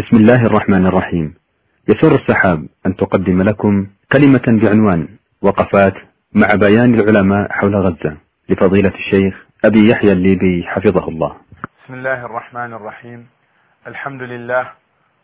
[0.00, 1.34] بسم الله الرحمن الرحيم.
[1.88, 5.08] يسر السحاب أن تقدم لكم كلمة بعنوان
[5.42, 5.94] وقفات
[6.34, 8.16] مع بيان العلماء حول غزة
[8.48, 11.36] لفضيلة الشيخ أبي يحيى الليبي حفظه الله.
[11.84, 13.28] بسم الله الرحمن الرحيم.
[13.86, 14.72] الحمد لله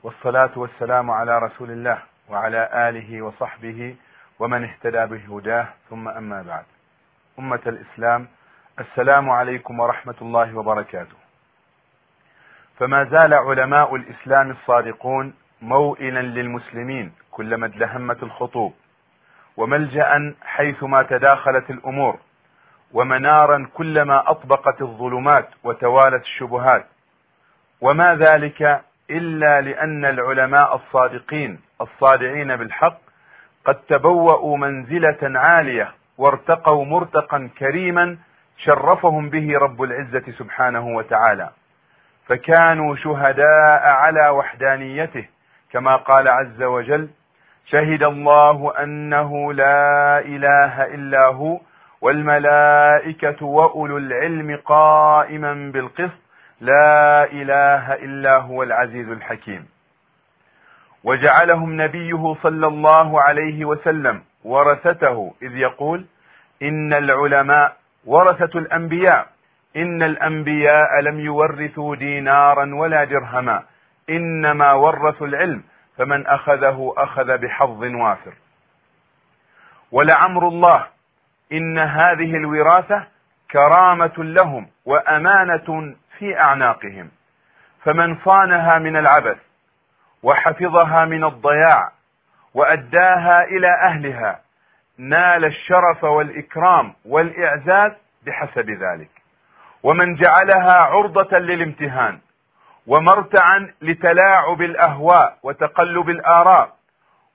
[0.03, 1.99] والصلاة والسلام على رسول الله
[2.29, 3.95] وعلى آله وصحبه
[4.39, 6.65] ومن اهتدى بهداه ثم أما بعد.
[7.39, 8.27] أمة الإسلام
[8.81, 11.26] السلام عليكم ورحمة الله وبركاته.
[12.79, 18.75] فما زال علماء الإسلام الصادقون موئلا للمسلمين كلما ادلهمت الخطوب
[19.57, 22.17] وملجأ حيثما تداخلت الأمور
[22.93, 26.87] ومنارا كلما أطبقت الظلمات وتوالت الشبهات.
[27.81, 32.99] وما ذلك إلا لأن العلماء الصادقين الصادعين بالحق
[33.65, 38.17] قد تبوأوا منزلة عالية وارتقوا مرتقا كريما
[38.57, 41.51] شرفهم به رب العزة سبحانه وتعالى.
[42.27, 45.25] فكانوا شهداء على وحدانيته
[45.73, 47.09] كما قال عز وجل
[47.67, 51.61] شهد الله أنه لا إله إلا هو
[52.01, 56.19] والملائكة وأولو العلم قائما بالقسط
[56.61, 59.69] لا إله إلا هو العزيز الحكيم
[61.05, 66.07] وجعلهم نبيه صلى الله عليه وسلم ورثته إذ يقول
[66.63, 69.27] إن العلماء ورثة الأنبياء
[69.77, 73.63] إن الأنبياء لم يورثوا دينارا ولا درهما
[74.11, 75.63] إنما ورثوا العلم
[75.97, 78.33] فمن أخذه أخذ بحظ وافر.
[79.93, 80.87] ولعمر الله
[81.53, 83.07] إن هذه الوراثة
[83.51, 87.11] كرامة لهم وأمانة في أعناقهم.
[87.85, 89.39] فمن صانها من العبث
[90.23, 91.93] وحفظها من الضياع
[92.55, 94.41] وأداها إلى أهلها
[94.99, 97.93] نال الشرف والإكرام والإعزاز
[98.27, 99.16] بحسب ذلك.
[99.87, 102.19] ومن جعلها عرضة للامتهان
[102.87, 106.73] ومرتعا لتلاعب الأهواء وتقلب الآراء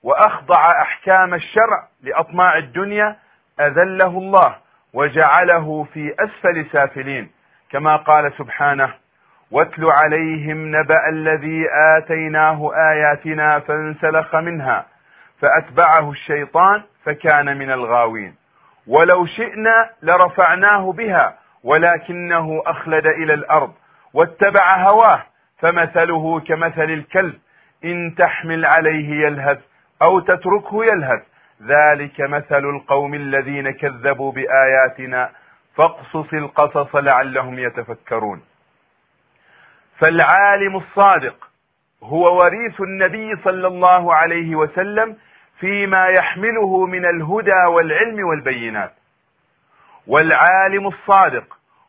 [0.02, 3.16] وأخضع أحكام الشرع لأطماع الدنيا
[3.60, 4.56] أذله الله
[4.94, 7.30] وجعله في أسفل سافلين
[7.70, 8.94] كما قال سبحانه
[9.50, 11.66] واتل عليهم نبأ الذي
[11.98, 14.86] آتيناه آياتنا فانسلخ منها
[15.40, 18.34] فأتبعه الشيطان فكان من الغاوين
[18.86, 23.72] ولو شئنا لرفعناه بها ولكنه أخلد إلى الأرض
[24.14, 25.22] واتبع هواه
[25.58, 27.38] فمثله كمثل الكلب
[27.84, 29.58] إن تحمل عليه يلهث
[30.02, 31.22] أو تتركه يلهث.
[31.62, 35.30] ذلك مثل القوم الذين كذبوا بآياتنا
[35.76, 38.42] فاقصص القصص لعلهم يتفكرون.
[39.98, 41.48] فالعالم الصادق
[42.02, 45.16] هو وريث النبي صلى الله عليه وسلم
[45.60, 48.92] فيما يحمله من الهدى والعلم والبينات.
[50.06, 51.44] والعالم الصادق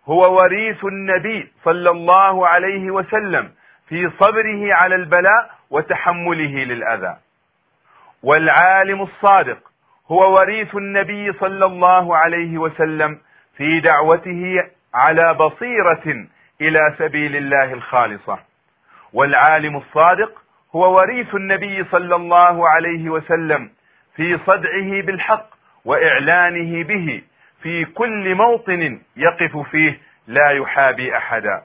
[0.06, 3.52] هو وريث النبي صلى الله عليه وسلم
[3.88, 7.18] في صبره على البلاء وتحمله للأذى.
[8.24, 9.58] والعالم الصادق
[10.12, 13.20] هو وريث النبي صلى الله عليه وسلم
[13.58, 14.64] في دعوته
[14.94, 16.28] على بصيرة
[16.62, 18.40] إلى سبيل الله الخالصة.
[19.14, 20.42] والعالم الصادق
[20.76, 23.70] هو وريث النبي صلى الله عليه وسلم
[24.16, 25.50] في صدعه بالحق
[25.86, 27.22] وإعلانه به
[27.64, 31.64] في كل موطن يقف فيه لا يحابي أحدا.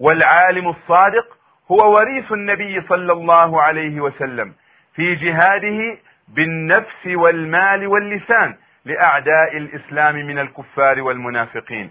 [0.00, 1.36] والعالم الصادق
[1.70, 4.54] هو وريث النبي صلى الله عليه وسلم
[4.94, 11.90] في جهاده بالنفس والمال واللسان لأعداء الإسلام من الكفار والمنافقين.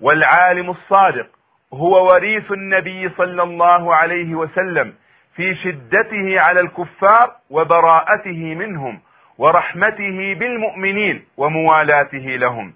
[0.00, 1.26] والعالم الصادق
[1.74, 4.94] هو وريث النبي صلى الله عليه وسلم
[5.36, 9.00] في شدته على الكفار وبراءته منهم
[9.40, 12.74] ورحمته بالمؤمنين وموالاته لهم.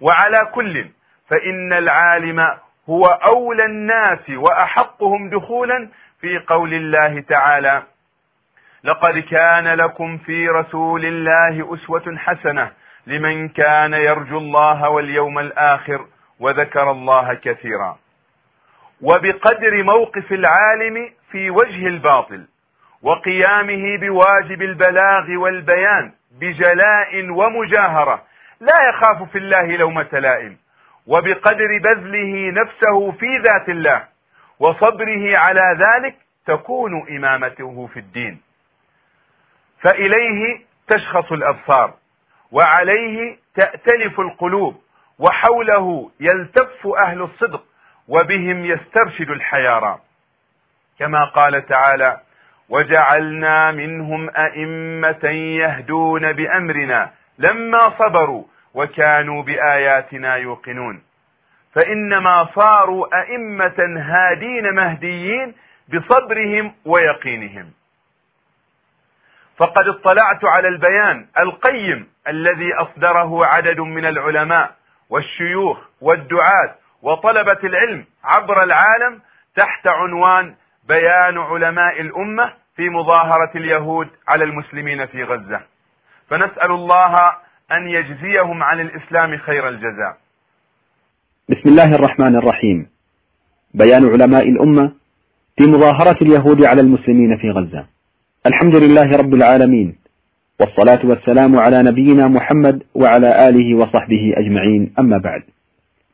[0.00, 0.86] وعلى كل
[1.28, 2.40] فإن العالم
[2.90, 5.88] هو أولى الناس وأحقهم دخولا
[6.20, 7.82] في قول الله تعالى
[8.84, 12.70] لقد كان لكم في رسول الله أسوة حسنة
[13.06, 16.06] لمن كان يرجو الله واليوم الآخر
[16.40, 17.98] وذكر الله كثيرا.
[19.00, 22.44] وبقدر موقف العالم في وجه الباطل.
[23.04, 28.22] وقيامه بواجب البلاغ والبيان بجلاء ومجاهرة.
[28.60, 30.56] لا يخاف في الله لومة لائم
[31.06, 34.04] وبقدر بذله نفسه في ذات الله.
[34.58, 36.16] وصبره على ذلك
[36.46, 38.40] تكون إمامته في الدين.
[39.80, 41.94] فإليه تشخص الأبصار.
[42.52, 44.80] وعليه تأتلف القلوب.
[45.18, 47.64] وحوله يلتف أهل الصدق.
[48.08, 49.98] وبهم يسترشد الحيارى.
[50.98, 52.20] كما قال تعالى
[52.68, 58.44] وجعلنا منهم أئمة يهدون بأمرنا لما صبروا
[58.74, 61.02] وكانوا بآياتنا يوقنون.
[61.74, 65.54] فإنما صاروا أئمة هادين مهديين
[65.88, 67.70] بصبرهم ويقينهم.
[69.56, 74.74] فقد اطلعت على البيان القيم الذي أصدره عدد من العلماء
[75.10, 79.20] والشيوخ والدعاة وطلبة العلم عبر العالم
[79.56, 80.54] تحت عنوان
[80.88, 85.60] بيان علماء الأمة في مظاهرة اليهود على المسلمين في غزة.
[86.28, 87.14] فنسأل الله
[87.72, 90.16] أن يجزيهم عن الإسلام خير الجزاء.
[91.48, 92.86] بسم الله الرحمن الرحيم.
[93.74, 94.92] بيان علماء الأمة
[95.56, 97.86] في مظاهرة اليهود على المسلمين في غزة.
[98.46, 99.96] الحمد لله رب العالمين
[100.60, 105.42] والصلاة والسلام على نبينا محمد وعلى آله وصحبه أجمعين أما بعد.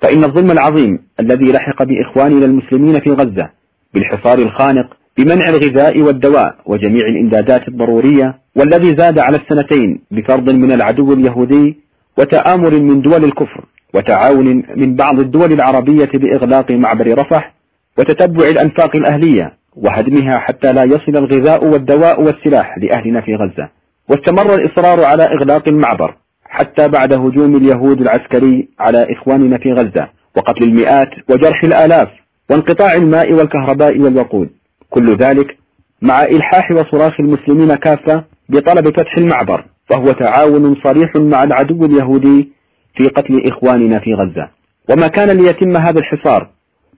[0.03, 3.60] فإن الظلم العظيم الذي لحق بإخواننا المسلمين في غزة
[3.95, 11.13] بالحصار الخانق بمنع الغذاء والدواء وجميع الإمدادات الضرورية والذي زاد على السنتين بفرض من العدو
[11.13, 11.77] اليهودي
[12.19, 13.65] وتآمر من دول الكفر
[13.95, 17.55] وتعاون من بعض الدول العربية بإغلاق معبر رفح
[17.99, 23.69] وتتبع الأنفاق الأهلية وهدمها حتى لا يصل الغذاء والدواء والسلاح لأهلنا في غزة.
[24.09, 26.15] واستمر الإصرار على إغلاق المعبر
[26.45, 32.09] حتى بعد هجوم اليهود العسكري على إخواننا في غزة وقتل المئات وجرح الآلاف
[32.51, 34.49] وانقطاع الماء والكهرباء والوقود.
[34.91, 35.57] كل ذلك
[36.03, 42.53] مع إلحاح وصراخ المسلمين كافة بطلب فتح المعبر فهو تعاون صريح مع العدو اليهودي
[42.95, 44.49] في قتل إخواننا في غزة.
[44.91, 46.49] وما كان ليتم هذا الحصار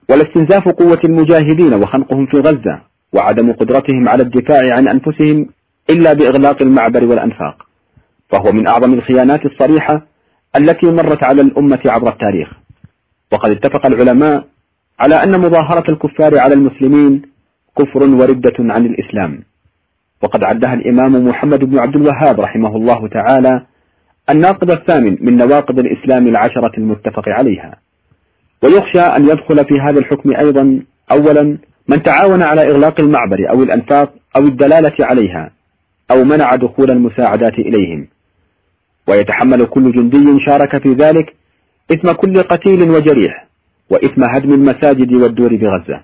[0.09, 2.81] ولا استنزاف قوة المجاهدين وخنقهم في غزة
[3.13, 5.49] وعدم قدرتهم على الدفاع عن أنفسهم
[5.89, 7.55] إلا بإغلاق المعبر والأنفاق.
[8.29, 10.05] فهو من أعظم الخيانات الصريحة
[10.57, 12.49] التي مرت على الأمة عبر التاريخ.
[13.31, 14.52] وقد اتفق العلماء
[14.99, 17.21] على أن مظاهرة الكفار على المسلمين
[17.77, 19.43] كفر وردة عن الإسلام.
[20.23, 23.65] وقد عدها الإمام محمد بن عبد الوهاب رحمه الله تعالى
[24.29, 27.75] الناقض الثامن من نواقض الإسلام العشرة المتفق عليها.
[28.63, 30.79] ويخشى أن يدخل في هذا الحكم أيضا
[31.11, 31.57] أولا
[31.87, 35.51] من تعاون على إغلاق المعبر أو الأنفاق أو الدلالة عليها
[36.11, 38.07] أو منع دخول المساعدات إليهم.
[39.07, 41.35] ويتحمل كل جندي شارك في ذلك
[41.91, 43.47] إثم كل قتيل وجريح.
[43.89, 46.01] وإثم هدم المساجد والدور بغزة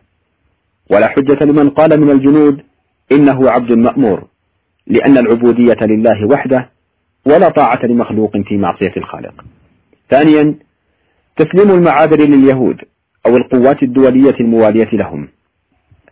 [0.91, 2.61] ولا حجة لمن قال من الجنود
[3.11, 4.27] إنه عبد مأمور
[4.87, 6.69] لأن العبودية لله وحده
[7.25, 9.45] ولا طاعة لمخلوق في معصية الخالق.
[10.09, 10.55] ثانيا
[11.37, 12.77] تسليم المعابر لليهود
[13.27, 15.27] أو القوات الدولية الموالية لهم.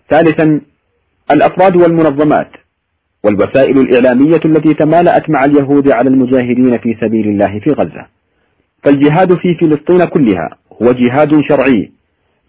[0.09, 0.61] ثالثا
[1.31, 2.51] الأفراد والمنظمات
[3.23, 8.05] والوسائل الإعلامية التي تمالأت مع اليهود على المجاهدين في سبيل الله في غزة.
[8.83, 10.49] فالجهاد في فلسطين كلها
[10.81, 11.91] هو جهاد شرعي.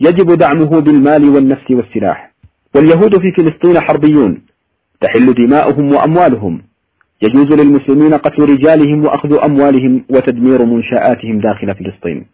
[0.01, 2.33] يجب دعمه بالمال والنفس والسلاح.
[2.75, 4.43] واليهود في فلسطين حربيون.
[5.01, 6.63] تحل دماؤهم وأموالهم.
[7.23, 12.27] يجوز للمسلمين قتل رجالهم وأخذ أموالهم وتدمير منشآتهم داخل فلسطين.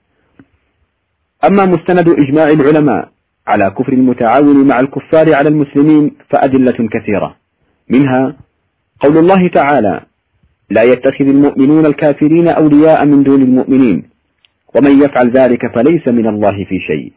[1.44, 3.08] أما مستند إجماع العلماء
[3.46, 7.37] على كفر المتعاون مع الكفار على المسلمين فأدلة كثيرة.
[7.91, 8.37] منها
[9.00, 10.00] قول الله تعالى
[10.70, 14.13] لا يتخذ المؤمنون الكافرين أولياء من دون المؤمنين
[14.76, 17.12] ومن يفعل ذلك فليس من الله في شيء.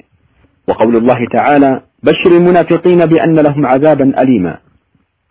[0.67, 4.57] وقول الله تعالى بشر المنافقين بأن لهم عذابا أليما.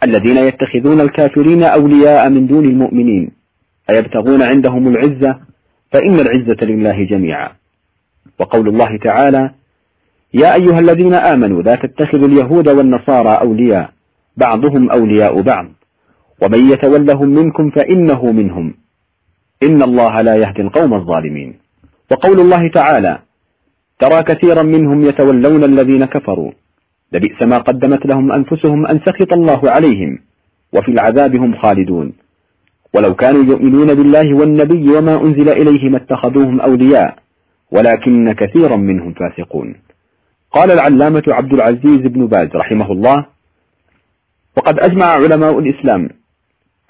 [0.02, 3.30] الذين يتخذون الكافرين أولياء من دون المؤمنين.
[3.90, 5.38] أيبتغون عندهم العزة؟
[5.92, 7.50] فإن العزة لله جميعا.
[8.40, 9.50] وقول الله تعالى
[10.34, 13.90] يا أيها الذين آمنوا لا تتخذوا اليهود والنصارى أولياء
[14.36, 15.66] بعضهم أولياء بعض.
[16.42, 18.74] ومن يتولهم منكم فإنه منهم.
[19.62, 21.65] إن الله لا يهدي القوم الظالمين.
[22.10, 23.18] وقول الله تعالى
[23.98, 26.52] ترى كثيرا منهم يتولون الذين كفروا.
[27.12, 30.18] لبئس ما قدمت لهم أنفسهم أن سخط الله عليهم
[30.72, 32.12] وفي العذاب هم خالدون.
[32.94, 37.18] ولو كانوا يؤمنون بالله والنبي وما أنزل إليه ما اتخذوهم أولياء
[37.70, 39.74] ولكن كثيرا منهم فاسقون.
[40.52, 43.26] قال العلامة عبد العزيز بن باز رحمه الله
[44.56, 46.08] وقد أجمع علماء الإسلام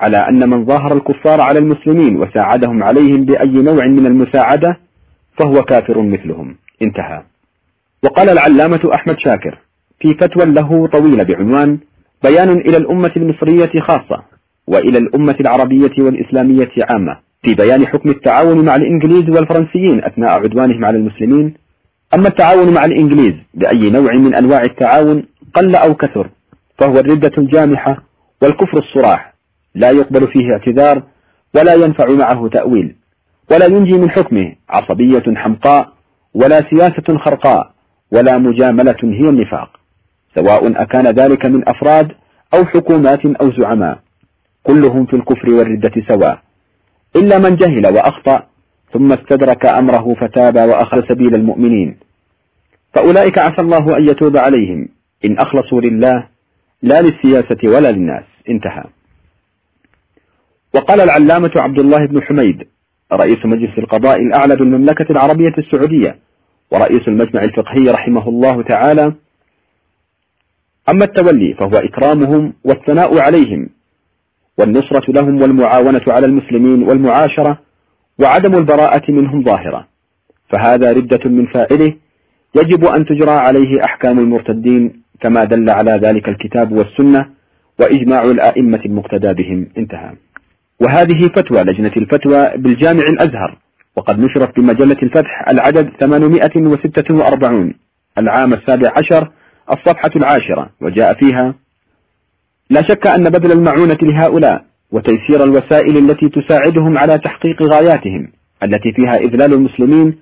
[0.00, 4.85] على أن من ظاهر الكفار على المسلمين وساعدهم عليهم بأي نوع من المساعدة
[5.38, 6.56] فهو كافر مثلهم.
[6.82, 7.22] انتهى.
[8.04, 9.58] وقال العلامة أحمد شاكر
[10.00, 11.78] في فتوى له طويلة بعنوان
[12.24, 14.22] بيان إلى الأمة المصرية خاصة
[14.66, 20.96] وإلى الأمة العربية والإسلامية عامة في بيان حكم التعاون مع الإنجليز والفرنسيين أثناء عدوانهم على
[20.96, 21.54] المسلمين.
[22.14, 25.22] أما التعاون مع الإنجليز بأي نوع من أنواع التعاون
[25.54, 26.30] قل أو كثر
[26.78, 28.02] فهو الردة الجامحة
[28.42, 29.34] والكفر الصراح
[29.74, 31.02] لا يقبل فيه اعتذار
[31.54, 32.94] ولا ينفع معه تأويل.
[33.50, 34.54] ولا ينجي من حكمه.
[34.68, 35.92] عصبية حمقاء
[36.34, 37.70] ولا سياسة خرقاء
[38.12, 39.80] ولا مجاملة هي النفاق.
[40.34, 42.12] سواء أكان ذلك من أفراد
[42.54, 43.98] أو حكومات أو زعماء.
[44.62, 46.38] كلهم في الكفر والردة سواء.
[47.16, 48.46] إلا من جهل وأخطأ
[48.92, 51.96] ثم استدرك أمره فتاب وأخذ سبيل المؤمنين.
[52.94, 54.88] فأولئك عسى الله أن يتوب عليهم.
[55.24, 56.28] إن أخلصوا لله
[56.82, 58.24] لا للسياسة ولا للناس.
[58.48, 58.84] انتهى.
[60.74, 62.75] وقال العلامة عبد الله بن حميد
[63.12, 66.16] رئيس مجلس القضاء الأعلى بالمملكة العربية السعودية
[66.70, 69.12] ورئيس المجمع الفقهي رحمه الله تعالى.
[70.88, 73.68] أما التولي فهو إكرامهم والثناء عليهم
[74.58, 77.58] والنصرة لهم والمعاونة على المسلمين والمعاشرة
[78.18, 79.86] وعدم البراءة منهم ظاهرة.
[80.48, 81.94] فهذا ردة من فاعله
[82.54, 87.26] يجب أن تجرى عليه أحكام المرتدين كما دل على ذلك الكتاب والسنة
[87.80, 89.68] وإجماع الآئمة المقتدى بهم.
[89.78, 90.12] انتهى.
[90.80, 93.58] وهذه فتوى لجنة الفتوى بالجامع الأزهر.
[93.96, 97.74] وقد نشرت بمجلة الفتح العدد 846
[98.18, 99.30] العام السابع عشر
[99.72, 100.70] الصفحة العاشرة.
[100.80, 101.54] وجاء فيها
[102.70, 109.16] لا شك أن بذل المعونة لهؤلاء وتيسير الوسائل التي تساعدهم على تحقيق غاياتهم التي فيها
[109.16, 110.18] إذلال المسلمين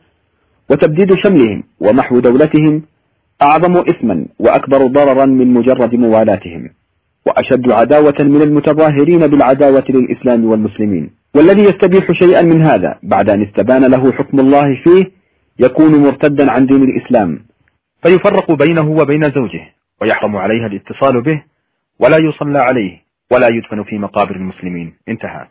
[0.71, 2.83] وتبديد شملهم ومحو دولتهم
[3.43, 6.71] أعظم إثما وأكبر ضررا من مجرد موالاتهم.
[7.27, 11.11] وأشد عداوة من المتظاهرين بالعداوة للإسلام والمسلمين.
[11.35, 15.11] والذي يستبيح شيئا من هذا بعد أن استبان له حكم الله فيه
[15.59, 17.39] يكون مرتدا عن دين الإسلام.
[18.03, 19.63] فيفرق بينه وبين زوجه
[20.01, 21.43] ويحرم عليها الاتصال به
[21.99, 22.93] ولا يصلى عليه
[23.33, 24.93] ولا يدفن في مقابر المسلمين.
[25.09, 25.47] انتهى.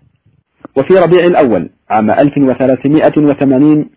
[0.77, 3.89] وفي ربيع الأول عام 1380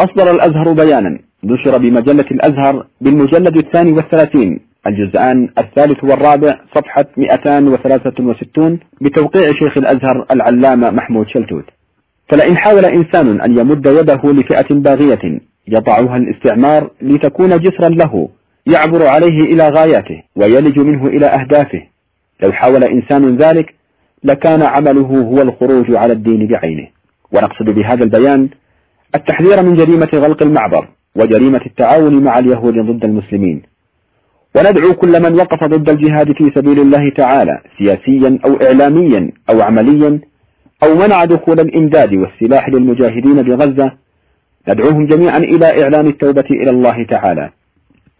[0.00, 9.52] أصدر الأزهر بيانا نشر بمجلة الأزهر بالمجلد الثاني والثلاثين الجزءان الثالث والرابع صفحة 263 بتوقيع
[9.52, 11.64] شيخ الأزهر العلامة محمود شلتوت.
[12.28, 18.28] فلئن حاول إنسان أن يمد يده لفئة باغية يضعها الاستعمار لتكون جسرا له
[18.66, 21.82] يعبر عليه إلى غاياته ويلج منه إلى أهدافه.
[22.42, 23.74] لو حاول إنسان ذلك
[24.24, 26.88] لكان عمله هو الخروج على الدين بعينه.
[27.32, 28.48] ونقصد بهذا البيان
[29.14, 33.62] التحذير من جريمة غلق المعبر وجريمة التعاون مع اليهود ضد المسلمين.
[34.56, 40.20] وندعو كل من وقف ضد الجهاد في سبيل الله تعالى سياسيا أو إعلاميا أو عمليا
[40.84, 43.92] أو منع دخول الإمداد والسلاح للمجاهدين بغزة.
[44.68, 47.50] ندعوهم جميعا إلى إعلان التوبة إلى الله تعالى.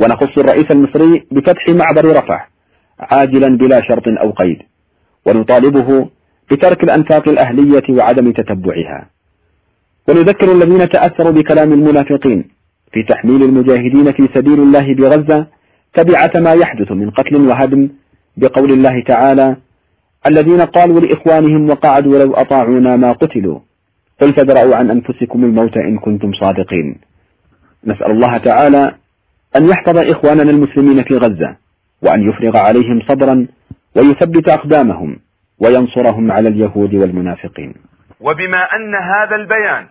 [0.01, 2.51] ونخص الرئيس المصري بفتح معبر رفح
[3.01, 4.59] عاجلا بلا شرط أو قيد.
[5.27, 6.09] ونطالبه
[6.51, 9.09] بترك الأنفاق الأهلية وعدم تتبعها.
[10.09, 12.45] ونذكر الذين تأثروا بكلام المنافقين
[12.93, 15.47] في تحميل المجاهدين في سبيل الله بغزة
[15.95, 17.89] تبعة ما يحدث من قتل وهدم
[18.37, 19.57] بقول الله تعالى
[20.27, 23.59] الذين قالوا لإخوانهم وقعدوا لو أطاعونا ما قتلوا
[24.21, 27.01] قل فادرأوا عن أنفسكم الموت إن كنتم صادقين.
[27.85, 28.95] نسأل الله تعالى
[29.57, 31.57] أن يحفظ إخواننا المسلمين في غزة
[32.03, 33.47] وأن يفرغ عليهم صبرا
[33.97, 35.19] ويثبت أقدامهم
[35.59, 37.75] وينصرهم على اليهود والمنافقين.
[38.21, 39.87] وبما أن هذا البيان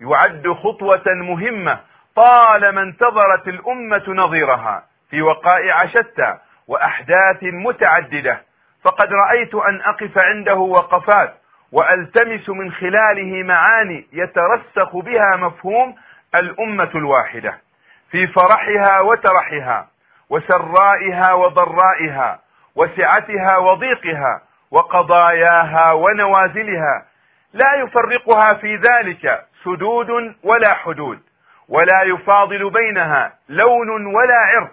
[0.00, 1.78] يعد خطوة مهمة
[2.16, 8.40] طالما انتظرت الأمة نظيرها في وقائع شتى وأحداث متعددة
[8.84, 11.34] فقد رأيت أن أقف عنده وقفات
[11.72, 15.94] وألتمس من خلاله معاني يترسخ بها مفهوم
[16.34, 17.58] الأمة الواحدة
[18.10, 19.88] في فرحها وترحها
[20.30, 22.40] وسرائها وضرائها
[22.76, 27.04] وسعتها وضيقها وقضاياها ونوازلها
[27.52, 30.08] لا يفرقها في ذلك سدود
[30.42, 31.18] ولا حدود
[31.68, 34.72] ولا يفاضل بينها لون ولا عرق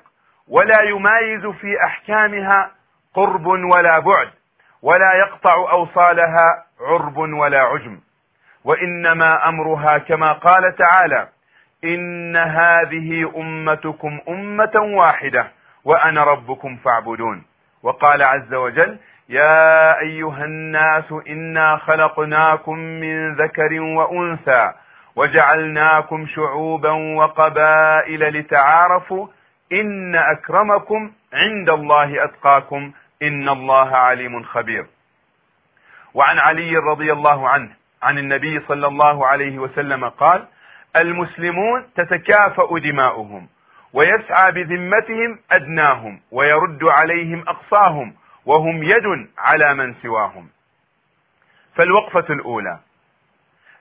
[0.49, 2.71] ولا يمايز في أحكامها
[3.13, 4.29] قرب ولا بعد
[4.81, 7.99] ولا يقطع أوصالها عرب ولا عجم.
[8.63, 11.27] وإنما أمرها كما قال تعالى
[11.83, 15.47] إن هذه أمتكم أمة واحدة
[15.85, 17.43] وأنا ربكم فاعبدون.
[17.83, 18.97] وقال عز وجل
[19.29, 24.71] يا أيها الناس إنا خلقناكم من ذكر وأنثى
[25.15, 29.27] وجعلناكم شعوبا وقبائل لتعارفوا
[29.81, 32.91] إن أكرمكم عند الله أتقاكم
[33.23, 34.85] إن الله عليم خبير.
[36.13, 37.69] وعن علي رضي الله عنه
[38.03, 40.47] عن النبي صلى الله عليه وسلم قال
[40.95, 43.47] المسلمون تتكافأ دماؤهم
[43.93, 48.13] ويسعى بذمتهم أدناهم ويرد عليهم أقصاهم
[48.45, 50.49] وهم يد على من سواهم.
[51.75, 52.79] فالوقفة الأولى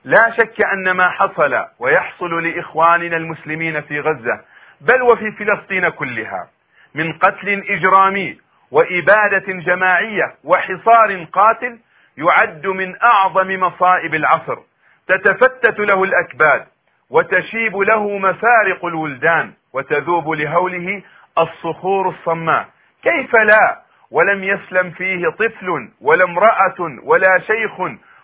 [0.03, 4.41] لا شك أن ما حصل ويحصل لإخواننا المسلمين في غزة
[4.87, 6.49] بل وفي فلسطين كلها
[6.95, 8.37] من قتل إجرامي
[8.71, 11.79] وإبادة جماعية وحصار قاتل
[12.17, 14.57] يعد من أعظم مصائب العصر
[15.07, 16.65] تتفتت له الأكباد
[17.09, 21.01] وتشيب له مفارق الولدان وتذوب لهوله
[21.37, 22.69] الصخور الصماء.
[23.03, 27.79] كيف لا؟ ولم يسلم فيه طفل ولا امرأة ولا شيخ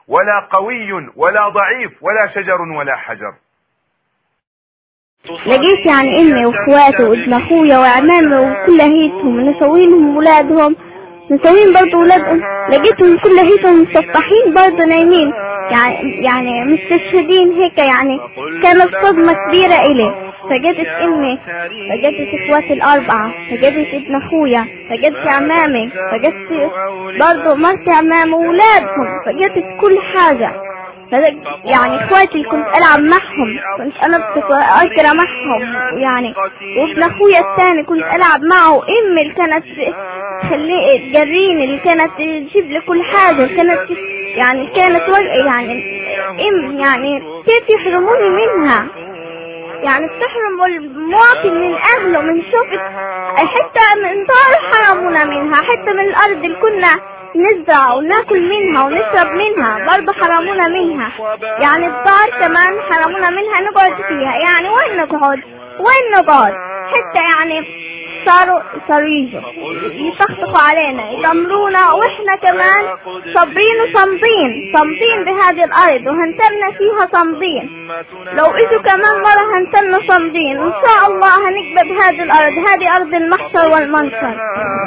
[0.08, 3.34] ولا قوي ولا ضعيف ولا شجر ولا حجر.
[5.28, 10.76] لقيت يعني إمي واخواتي وابن أخويا وعمامي وكلهيتهم نسوينهم ولادهم.
[11.30, 12.42] مسوين برضه ولادهم.
[12.70, 15.34] لقيتهم كلهيتهم مسطحين برضه نايمين.
[15.72, 18.20] يعني يعني مستشهدين هيك يعني.
[18.64, 20.30] كانت صدمة كبيرة إلي.
[20.50, 21.38] فقدت إمي
[21.90, 26.72] فقدت إخواتي الأربعة فقدت ابن أخويا فقدت عمامي فقدت
[27.20, 30.52] برضه مرتي عمامي وولادهم فقدت كل حاجة.
[31.66, 33.60] يعني اخواتي اللي كنت ألعب معهم.
[33.78, 34.18] كنت أنا
[34.84, 35.62] اقرا معهم.
[35.98, 36.34] يعني
[36.78, 38.82] وابن أخويا الثاني كنت ألعب معه.
[38.84, 39.66] امي اللي كانت
[40.42, 43.46] تخليه تجريني اللي كانت تجيب لي كل حاجة.
[43.46, 43.90] كانت
[44.36, 45.04] يعني كانت
[45.46, 45.84] يعني
[46.50, 48.88] إم يعني كيف يحرموني منها؟
[49.84, 52.84] يعني بتحرم المواطن من أهله من شوفة
[53.36, 55.56] حتى من دار حرمونا منها.
[55.56, 59.98] حتى من الأرض اللي كنا نزرع وناكل منها ونشرب منها.
[59.98, 61.12] برضه حرمونا منها.
[61.60, 64.36] يعني الدار كمان حرمونا منها نقعد فيها.
[64.38, 65.40] يعني وين نقعد؟
[65.80, 66.54] وين نقعد؟
[66.88, 67.66] حتى يعني
[68.26, 69.42] صاروا صاروا يجوا
[70.08, 71.04] يطخطخوا علينا.
[71.12, 72.82] يدمرونا وإحنا كمان
[73.34, 76.08] صابرين وصامدين صامدين بهذه الأرض.
[76.08, 77.88] وهنتلنا فيها صامدين
[78.34, 82.54] لو إجوا كمان مرة هنتلنا صامدين وان شاء الله هنكبب هذه الأرض.
[82.70, 84.34] هذه أرض المحشر والمنصر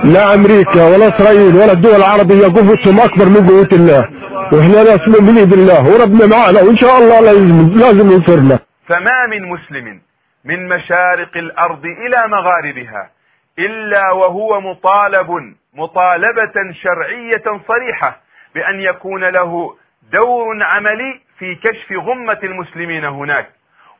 [0.04, 4.08] لا أمريكا ولا إسرائيل ولا الدول العربية قوتهم أكبر من قوة الله.
[4.52, 6.62] وإحنا ناس مؤمنين بالله وربنا معنا.
[6.62, 8.58] وإن شاء الله لازم لازم ينصرنا.
[8.88, 10.00] فما من مسلم
[10.44, 13.10] من مشارق الأرض إلى مغاربها.
[13.58, 18.20] إلا وهو مطالب مطالبة شرعية صريحة
[18.54, 19.76] بأن يكون له
[20.12, 23.50] دور عملي في كشف غمة المسلمين هناك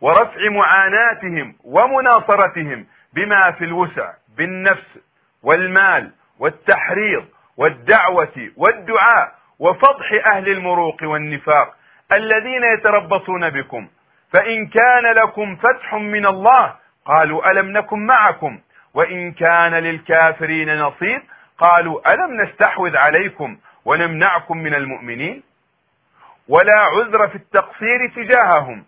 [0.01, 4.99] ورفع معاناتهم ومناصرتهم بما في الوسع بالنفس
[5.43, 7.25] والمال والتحريض
[7.57, 11.75] والدعوة والدعاء وفضح أهل المروق والنفاق
[12.13, 13.89] الذين يتربصون بكم.
[14.33, 16.75] فإن كان لكم فتح من الله
[17.07, 18.59] قالوا ألم نكن معكم؟
[18.95, 21.23] وإن كان للكافرين نصيب
[21.59, 25.43] قالوا ألم نستحوذ عليكم ونمنعكم من المؤمنين؟
[26.49, 28.85] ولا عذر في التقصير تجاههم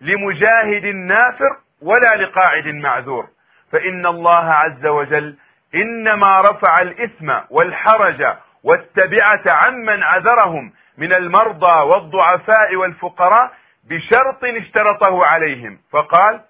[0.00, 3.28] لمجاهد نافر ولا لقاعد معذور.
[3.72, 5.36] فإن الله عز وجل
[5.74, 8.26] إنما رفع الإثم والحرج
[8.64, 13.52] والتبعة عمن عذرهم من المرضى والضعفاء والفقراء
[13.84, 15.78] بشرط اشترطه عليهم.
[15.92, 16.40] فقال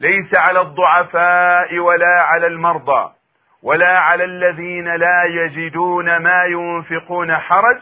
[0.00, 3.12] ليس على الضعفاء ولا على المرضى
[3.62, 7.80] ولا على الذين لا يجدون ما ينفقون حرج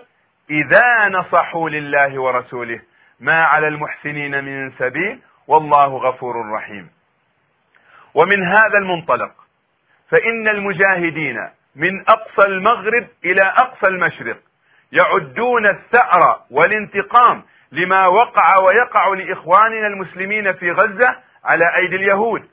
[0.50, 2.80] إذا نصحوا لله ورسوله.
[3.20, 6.90] ما على المحسنين من سبيل والله غفور رحيم.
[8.14, 9.32] ومن هذا المنطلق
[10.10, 14.36] فإن المجاهدين من أقصى المغرب إلى أقصى المشرق
[14.92, 22.48] يعدون الثأر والانتقام لما وقع ويقع لإخواننا المسلمين في غزة على أيدي اليهود.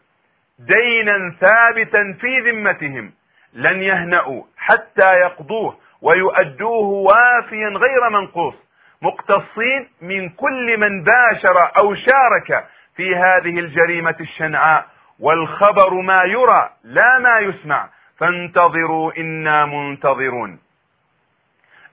[0.59, 3.11] دينا ثابتا في ذمتهم.
[3.53, 8.55] لن يهنأوا حتى يقضوه ويؤدوه وافيا غير منقوص.
[9.01, 14.85] مقتصين من كل من باشر أو شارك في هذه الجريمة الشنعاء.
[15.19, 17.89] والخبر ما يرى لا ما يسمع.
[18.17, 20.59] فانتظروا إنا منتظرون.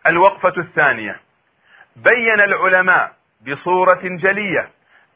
[0.07, 1.21] الوقفة الثانية.
[1.97, 3.13] بين العلماء
[3.47, 4.69] بصورة جلية.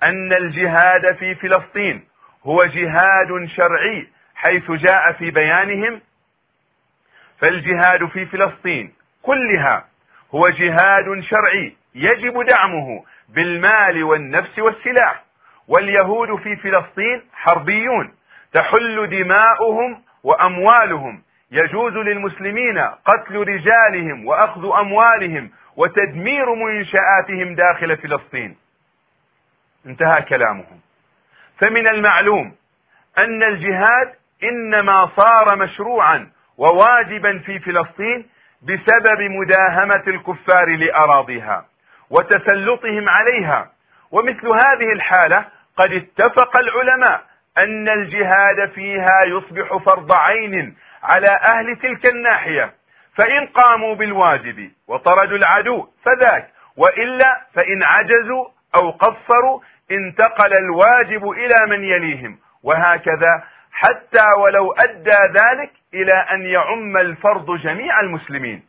[0.03, 2.05] أن الجهاد في فلسطين
[2.45, 6.01] هو جهاد شرعي حيث جاء في بيانهم.
[7.39, 9.85] فالجهاد في فلسطين كلها
[10.35, 15.25] هو جهاد شرعي يجب دعمه بالمال والنفس والسلاح.
[15.69, 18.15] واليهود في فلسطين حربيون
[18.53, 21.23] تحل دماؤهم وأموالهم.
[21.51, 28.62] يجوز للمسلمين قتل رجالهم وأخذ أموالهم وتدمير منشآتهم داخل فلسطين.
[29.87, 30.81] انتهى كلامهم.
[31.59, 32.57] فمن المعلوم
[33.19, 38.27] أن الجهاد إنما صار مشروعا وواجبا في فلسطين
[38.63, 41.67] بسبب مداهمة الكفار لأراضيها
[42.11, 43.73] وتسلطهم عليها.
[44.11, 45.45] ومثل هذه الحالة
[45.77, 47.23] قد اتفق العلماء
[47.59, 52.75] أن الجهاد فيها يصبح فرض عين على أهل تلك الناحية.
[53.17, 59.61] فإن قاموا بالواجب وطردوا العدو فذاك وإلا فإن عجزوا أو قصروا
[59.93, 68.01] انتقل الواجب إلى من يليهم وهكذا حتى ولو أدى ذلك إلى أن يعم الفرض جميع
[68.01, 68.63] المسلمين.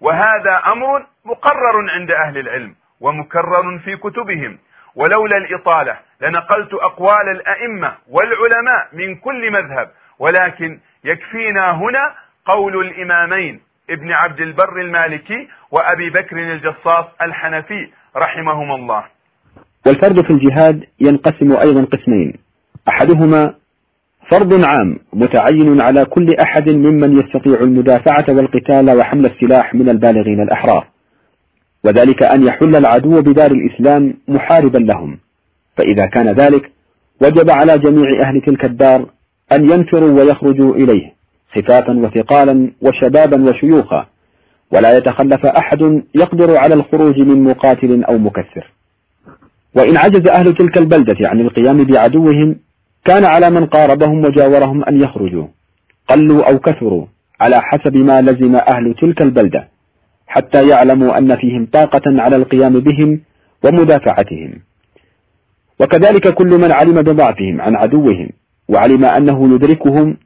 [0.00, 4.58] وهذا أمر مقرر عند أهل العلم ومكرر في كتبهم.
[4.94, 12.14] ولولا الإطالة لنقلت أقوال الأئمة والعلماء من كل مذهب ولكن يكفينا هنا
[12.46, 19.04] قول الإمامين ابن عبد البر المالكي وأبي بكر الجصاص الحنفي رحمهما الله.
[19.86, 22.32] والفرد في الجهاد ينقسم أيضا قسمين.
[22.88, 23.54] أحدهما
[24.30, 30.86] فرض عام متعين على كل أحد ممن يستطيع المدافعة والقتال وحمل السلاح من البالغين الأحرار.
[31.84, 35.18] وذلك أن يحل العدو بدار الإسلام محاربا لهم.
[35.76, 36.70] فإذا كان ذلك
[37.22, 39.06] وجب على جميع أهل تلك الدار
[39.52, 41.12] أن ينفروا ويخرجوا إليه
[41.52, 44.06] خفافا وثقالا وشبابا وشيوخا.
[44.72, 48.75] ولا يتخلف أحد يقدر على الخروج من مقاتل أو مكسر
[49.76, 52.56] وإن عجز أهل تلك البلدة عن القيام بعدوهم
[53.04, 55.46] كان على من قاربهم وجاورهم أن يخرجوا.
[56.08, 57.06] قلوا أو كثروا
[57.40, 59.68] على حسب ما لزم أهل تلك البلدة
[60.26, 63.20] حتى يعلموا أن فيهم طاقة على القيام بهم
[63.64, 64.52] ومدافعتهم.
[65.80, 68.28] وكذلك كل من علم بضعفهم عن عدوهم
[68.68, 70.16] وعلم أنه يدركهم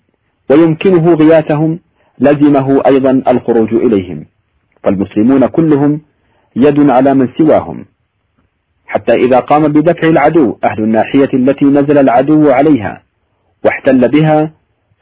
[0.51, 1.79] ويمكنه غياثهم
[2.19, 4.27] لزمه أيضا الخروج إليهم.
[4.83, 6.01] فالمسلمون كلهم
[6.57, 7.85] يد على من سواهم.
[8.91, 13.03] حتى إذا قام بدفع العدو أهل الناحية التي نزل العدو عليها
[13.65, 14.51] واحتل بها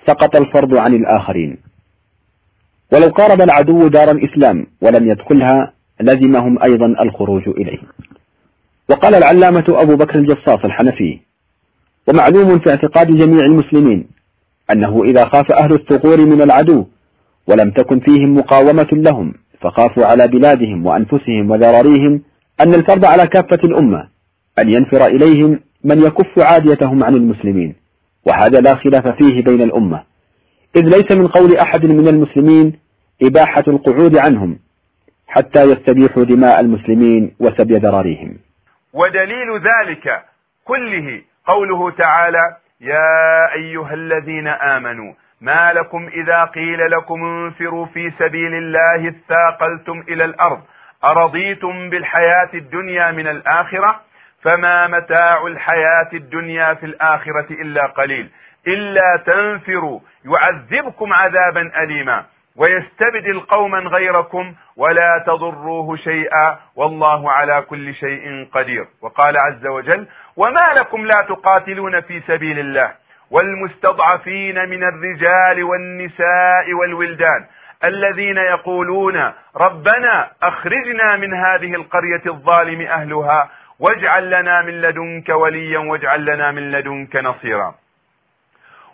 [0.07, 1.57] سقط الفرض عن الآخرين.
[2.92, 7.79] ولو قارب العدو دار الإسلام ولم يدخلها لزمهم أيضا الخروج إليه.
[8.90, 11.20] وقال العلامة أبو بكر الجصاص الحنفي
[12.09, 14.09] ومعلوم في اعتقاد جميع المسلمين
[14.72, 16.87] أنه إذا خاف أهل الثغور من العدو
[17.46, 22.22] ولم تكن فيهم مقاومة لهم فخافوا على بلادهم وأنفسهم وذراريهم
[22.60, 24.08] أن الفرض على كافة الأمة
[24.58, 27.74] أن ينفر إليهم من يكف عاديتهم عن المسلمين
[28.26, 30.02] وهذا لا خلاف فيه بين الأمة.
[30.76, 32.78] إذ ليس من قول أحد من المسلمين
[33.22, 34.58] إباحة القعود عنهم
[35.26, 38.38] حتى يستبيحوا دماء المسلمين وسبي ذراريهم.
[38.92, 40.22] ودليل ذلك
[40.64, 48.54] كله قوله تعالى يا أيها الذين آمنوا ما لكم إذا قيل لكم انفروا في سبيل
[48.54, 50.60] الله اثاقلتم إلى الأرض
[51.04, 54.00] أرضيتم بالحياة الدنيا من الآخرة؟
[54.42, 58.30] فما متاع الحياة الدنيا في الآخرة إلا قليل.
[58.66, 62.24] إلا تنفروا يعذبكم عذابا أليما.
[62.56, 66.58] ويستبدل قوما غيركم ولا تضروه شيئا.
[66.76, 68.87] والله على كل شيء قدير.
[69.02, 70.06] وقال عز وجل
[70.37, 72.92] وما لكم لا تقاتلون في سبيل الله.
[73.30, 77.46] والمستضعفين من الرجال والنساء والولدان.
[77.84, 86.24] الذين يقولون ربنا أخرجنا من هذه القرية الظالم أهلها واجعل لنا من لدنك وليا واجعل
[86.24, 87.74] لنا من لدنك نصيرا.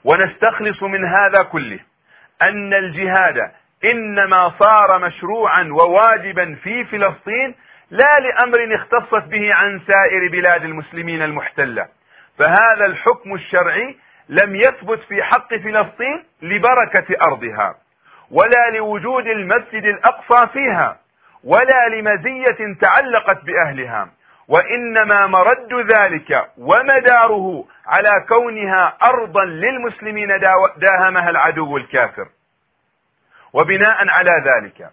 [0.05, 1.81] ونستخلص من هذا كله
[2.43, 3.37] أن الجهاد
[3.85, 7.55] إنما صار مشروعا وواجبا في فلسطين
[7.91, 11.89] لا لأمر اختصت به عن سائر بلاد المسلمين المحتلة.
[12.39, 13.97] فهذا الحكم الشرعي
[14.29, 17.84] لم يثبت في حق فلسطين لبركة أرضها.
[18.31, 20.97] ولا لوجود المسجد الأقصى فيها
[21.45, 24.09] ولا لمزية تعلقت بأهلها
[24.49, 30.29] وإنما مرد ذلك ومداره على كونها أرضا للمسلمين
[30.77, 32.29] داهمها العدو الكافر.
[33.53, 34.91] وبناء على ذلك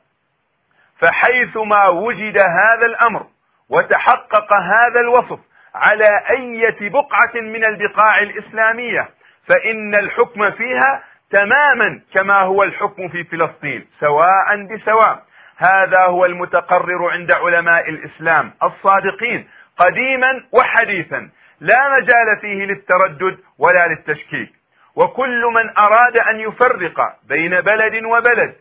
[1.00, 3.26] فحيثما وجد هذا الأمر
[3.70, 5.40] وتحقق هذا الوصف
[5.76, 9.10] على أية بقعة من البقاع الإسلامية
[9.48, 15.24] فإن الحكم فيها تماما كما هو الحكم في فلسطين سواء بسواء.
[15.58, 21.30] هذا هو المتقرر عند علماء الإسلام الصادقين قديما وحديثا.
[21.60, 24.52] لا مجال فيه للتردد ولا للتشكيك.
[24.96, 28.56] وكل من أراد أن يفرق بين بلد وبلد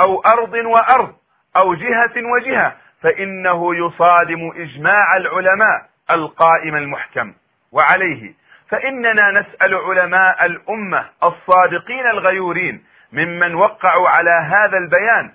[0.00, 1.14] أو أرض وأرض
[1.56, 7.34] أو جهة وجهة فإنه يصادم إجماع العلماء القائم المحكم.
[7.72, 8.34] وعليه
[8.70, 15.30] فإننا نسأل علماء الأمة الصادقين الغيورين ممن وقعوا على هذا البيان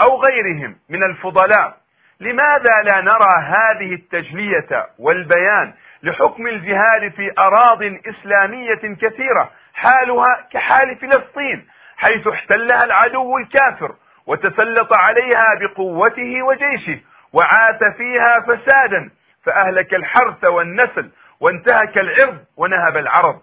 [0.00, 1.76] أو غيرهم من الفضلاء
[2.20, 11.66] لماذا لا نرى هذه التجلية والبيان لحكم الجهاد في اراض إسلامية كثيرة حالها كحال فلسطين
[11.96, 13.94] حيث احتلها العدو الكافر
[14.26, 17.00] وتسلط عليها بقوته وجيشه
[17.32, 19.10] وعاث فيها فسادا
[19.44, 23.40] فأهلك الحرث والنسل وانتهك العرض ونهب العرض.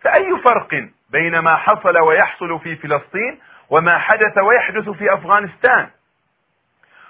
[0.00, 5.90] فأي فرق بين ما حصل ويحصل في فلسطين وما حدث ويحدث في أفغانستان؟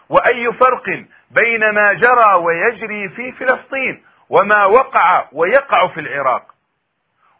[0.08, 6.54] وأي فرق بين ما جرى ويجري في فلسطين وما وقع ويقع في العراق؟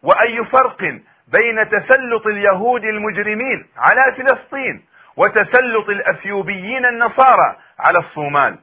[0.02, 0.82] وأي فرق
[1.28, 4.84] بين تسلط اليهود المجرمين على فلسطين
[5.16, 8.58] وتسلط الأثيوبيين النصارى على الصومال؟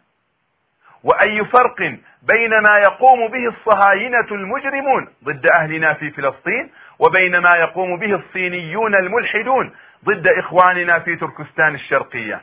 [1.04, 1.80] وأي فرق
[2.22, 8.96] بين ما يقوم به الصهاينة المجرمون ضد أهلنا في فلسطين وبين ما يقوم به الصينيون
[8.96, 12.42] الملحدون ضد إخواننا في تركستان الشرقية.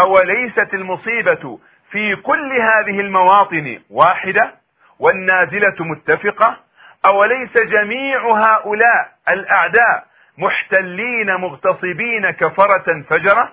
[0.00, 1.58] أوليست المصيبة
[1.90, 4.54] في كل هذه المواطن واحدة
[4.98, 6.56] والنازلة متفقة؟
[7.06, 10.04] أوليس جميع هؤلاء الأعداء
[10.38, 13.52] محتلين مغتصبين كفرة فجرة؟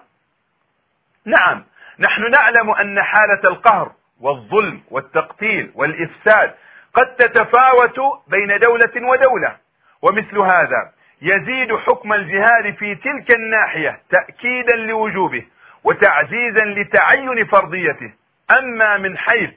[1.26, 1.64] نعم
[2.00, 6.54] نحن نعلم أن حالة القهر والظلم والتقتيل والإفساد
[6.94, 9.56] قد تتفاوت بين دولة ودولة.
[10.02, 15.46] ومثل هذا يزيد حكم الجهاد في تلك الناحية تأكيدا لوجوبه
[15.84, 18.14] وتعزيزا لتعين فرضيته.
[18.60, 19.50] أما من حيث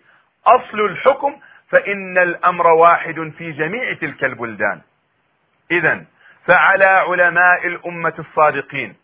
[0.47, 1.37] أصل الحكم
[1.71, 4.81] فإن الأمر واحد في جميع تلك البلدان.
[5.71, 6.05] إذا
[6.47, 8.97] فعلى علماء الأمة الصادقين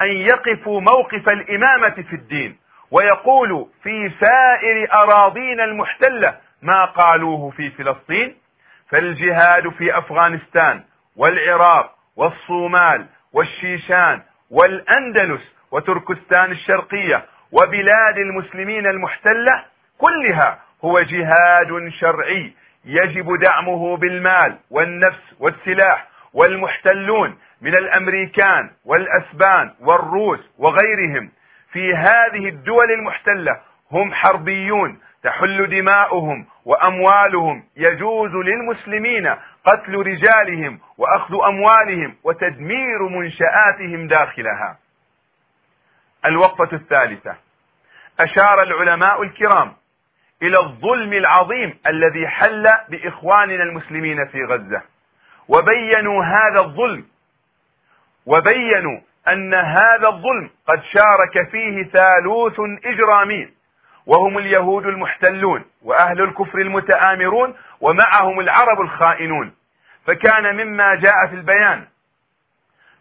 [0.00, 2.56] أن يقفوا موقف الإمامة في الدين
[2.92, 8.36] ويقولوا في سائر أراضينا المحتلة ما قالوه في فلسطين
[8.88, 10.82] فالجهاد في أفغانستان
[11.16, 19.64] والعراق والصومال والشيشان والأندلس وتركستان الشرقية وبلاد المسلمين المحتلة
[19.98, 22.52] كلها هو جهاد شرعي
[22.84, 31.30] يجب دعمه بالمال والنفس والسلاح والمحتلون من الأمريكان والأسبان والروس وغيرهم
[31.72, 33.60] في هذه الدول المحتلة
[33.92, 44.78] هم حربيون تحل دماؤهم وأموالهم يجوز للمسلمين قتل رجالهم وأخذ أموالهم وتدمير منشآتهم داخلها.
[46.24, 47.36] الوقفة الثالثة.
[48.20, 49.72] أشار العلماء الكرام
[50.42, 54.82] إلى الظلم العظيم الذي حل بإخواننا المسلمين في غزة
[55.48, 57.04] وبينوا هذا الظلم
[58.26, 63.48] وبينوا أن هذا الظلم قد شارك فيه ثالوث اجرامي
[64.06, 69.54] وهم اليهود المحتلون وأهل الكفر المتآمرون ومعهم العرب الخائنون.
[70.06, 71.84] فكان مما جاء في البيان.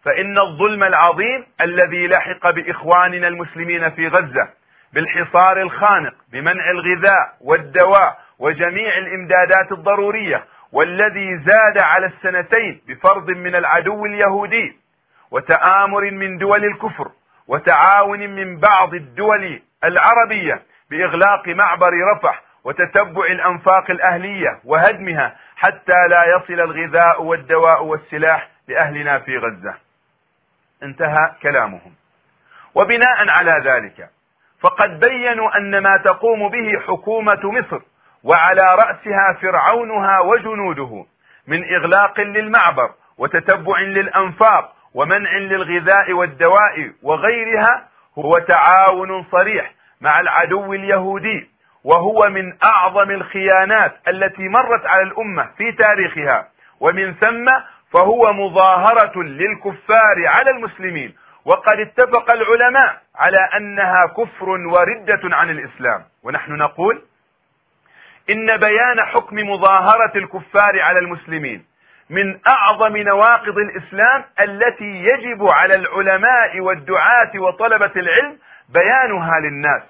[0.06, 4.50] فإن الظلم العظيم الذي لحق بإخواننا المسلمين في غزة
[4.94, 14.06] بالحصار الخانق بمنع الغذاء والدواء وجميع الإمدادات الضرورية والذي زاد على السنتين بفرض من العدو
[14.06, 14.81] اليهودي
[15.32, 17.12] وتآمر من دول الكفر
[17.48, 26.54] وتعاون من بعض الدول العربية بإغلاق معبر رفح وتتبع الأنفاق الأهلية وهدمها حتى لا يصل
[26.54, 29.76] الغذاء والدواء والسلاح لأهلنا في غزة.
[30.84, 31.94] انتهى كلامهم.
[32.76, 34.10] وبناء على ذلك
[34.62, 37.82] فقد بينوا أن ما تقوم به حكومة مصر
[38.24, 41.06] وعلى رأسها فرعونها وجنوده
[41.48, 51.50] من إغلاق للمعبر وتتبع للأنفاق ومنع للغذاء والدواء وغيرها هو تعاون صريح مع العدو اليهودي
[51.84, 56.48] وهو من أعظم الخيانات التي مرت على الأمة في تاريخها.
[56.80, 57.46] ومن ثم
[57.94, 61.16] فهو مظاهرة للكفار على المسلمين.
[61.46, 66.04] وقد اتفق العلماء على أنها كفر وردة عن الإسلام.
[66.24, 67.02] ونحن نقول
[68.30, 71.66] إن بيان حكم مظاهرة الكفار على المسلمين
[72.12, 78.38] من أعظم نواقض الإسلام التي يجب على العلماء والدعاة وطلبة العلم
[78.70, 79.84] بيانها للناس.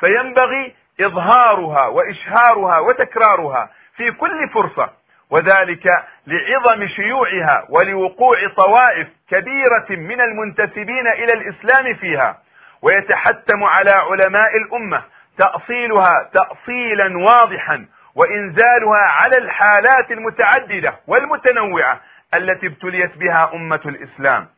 [0.00, 4.90] فينبغي إظهارها وإشهارها وتكرارها في كل فرصة
[5.30, 5.86] وذلك
[6.26, 12.38] لعظم شيوعها ولوقوع طوائف كبيرة من المنتسبين إلى الإسلام فيها.
[12.82, 15.02] ويتحتم على علماء الأمة
[15.38, 22.00] تأصيلها تأصيلا واضحا وإنزالها على الحالات المتعددة والمتنوعة
[22.34, 24.48] التي ابتليت بها أمة الإسلام.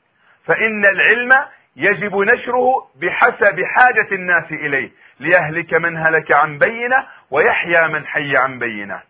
[0.46, 1.32] فإن العلم
[1.76, 8.58] يجب نشره بحسب حاجة الناس إليه ليهلك من هلك عن بينة ويحيى من حي عن
[8.58, 9.02] بينة.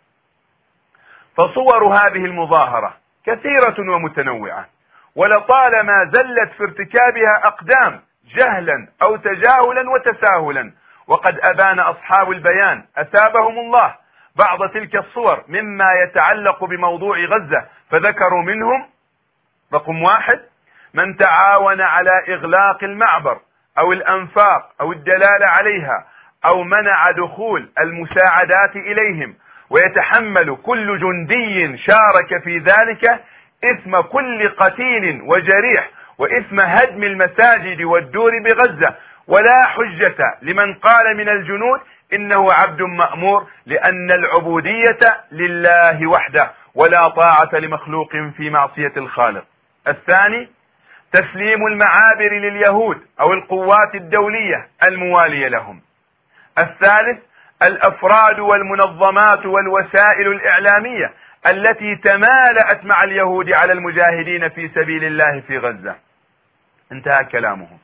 [1.36, 4.66] فصور هذه المظاهرة كثيرة ومتنوعة
[5.16, 8.00] ولطالما زلت في ارتكابها أقدام
[8.36, 10.72] جهلا أو تجاهلا وتساهلا
[11.06, 13.94] وقد أبان أصحاب البيان أثابهم الله
[14.36, 18.86] بعض تلك الصور مما يتعلق بموضوع غزة فذكروا منهم
[19.74, 20.40] رقم واحد
[20.94, 23.38] من تعاون على إغلاق المعبر
[23.78, 26.06] أو الأنفاق أو الدلالة عليها
[26.44, 29.34] أو منع دخول المساعدات إليهم
[29.70, 33.20] ويتحمل كل جندي شارك في ذلك
[33.64, 38.94] إثم كل قتيل وجريح وإثم هدم المساجد والدور بغزة.
[39.26, 41.80] ولا حجة لمن قال من الجنود
[42.12, 44.98] إنه عبد مأمور لأن العبودية
[45.32, 49.44] لله وحده ولا طاعة لمخلوق في معصية الخالق.
[49.88, 50.48] الثاني
[51.12, 55.80] تسليم المعابر لليهود أو القوات الدولية الموالية لهم.
[56.58, 57.18] الثالث
[57.62, 61.12] الأفراد والمنظمات والوسائل الإعلامية
[61.46, 65.96] التي تمالأت مع اليهود على المجاهدين في سبيل الله في غزة.
[66.92, 67.78] انتهى كلامهم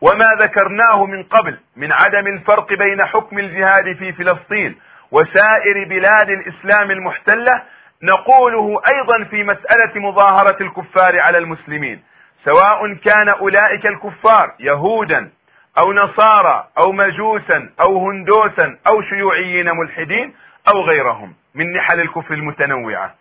[0.00, 4.76] وما ذكرناه من قبل من عدم الفرق بين حكم الجهاد في فلسطين
[5.10, 7.62] وسائر بلاد الإسلام المحتلة
[8.02, 12.02] نقوله أيضا في مسألة مظاهرة الكفار على المسلمين
[12.44, 15.30] سواء كان أولئك الكفار يهودا
[15.78, 20.34] أو نصارى أو مجوسا أو هندوسا أو شيوعيين ملحدين
[20.68, 23.14] أو غيرهم من نحل الكفر المتنوعة.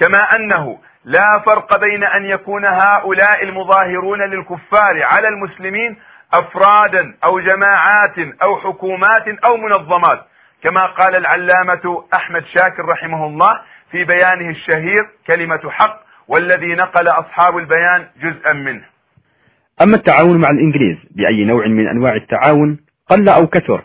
[0.00, 5.96] كما أنه لا فرق بين أن يكون هؤلاء المظاهرون للكفار على المسلمين
[6.38, 10.26] أفرادا أو جماعات أو حكومات أو منظمات.
[10.62, 17.58] كما قال العلامة أحمد شاكر رحمه الله في بيانه الشهير كلمة حق والذي نقل أصحاب
[17.58, 18.84] البيان جزءا منه.
[19.82, 22.78] أما التعاون مع الإنجليز بأي نوع من أنواع التعاون
[23.10, 23.84] قل أو كثر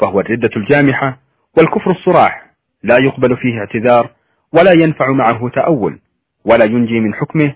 [0.00, 1.18] فهو الردة الجامحة
[1.56, 2.44] والكفر الصراح
[2.82, 4.10] لا يقبل فيه اعتذار
[4.52, 5.98] ولا ينفع معه تأول
[6.44, 7.54] ولا ينجي من حكمه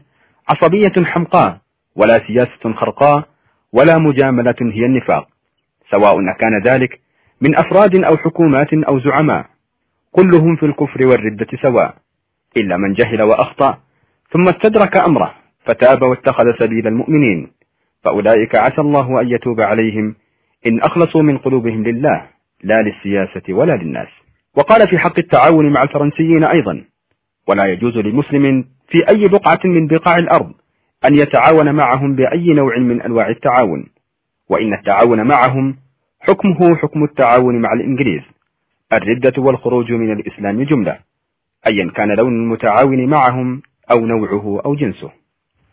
[0.48, 1.58] عصبية حمقاء
[1.96, 3.28] ولا سياسة خرقاء
[3.72, 5.28] ولا مجاملة هي النفاق
[5.90, 7.00] سواء كان ذلك
[7.40, 9.46] من أفراد أو حكومات أو زعماء
[10.12, 11.94] كلهم في الكفر والردة سواء
[12.56, 13.78] إلا من جهل وأخطأ
[14.30, 17.50] ثم استدرك أمره فتاب واتخذ سبيل المؤمنين
[18.02, 20.14] فأولئك عسى الله أن يتوب عليهم
[20.66, 22.26] إن أخلصوا من قلوبهم لله
[22.62, 24.08] لا للسياسة ولا للناس.
[24.56, 26.84] وقال في حق التعاون مع الفرنسيين أيضا
[27.48, 30.52] ولا يجوز لمسلم في أي بقعة من بقاع الأرض
[31.04, 33.86] أن يتعاون معهم بأي نوع من أنواع التعاون
[34.48, 35.76] وإن التعاون معهم
[36.20, 38.22] حكمه حكم التعاون مع الإنجليز
[38.92, 40.98] الردة والخروج من الإسلام جملة
[41.66, 45.10] أيا كان لون المتعاون معهم أو نوعه أو جنسه.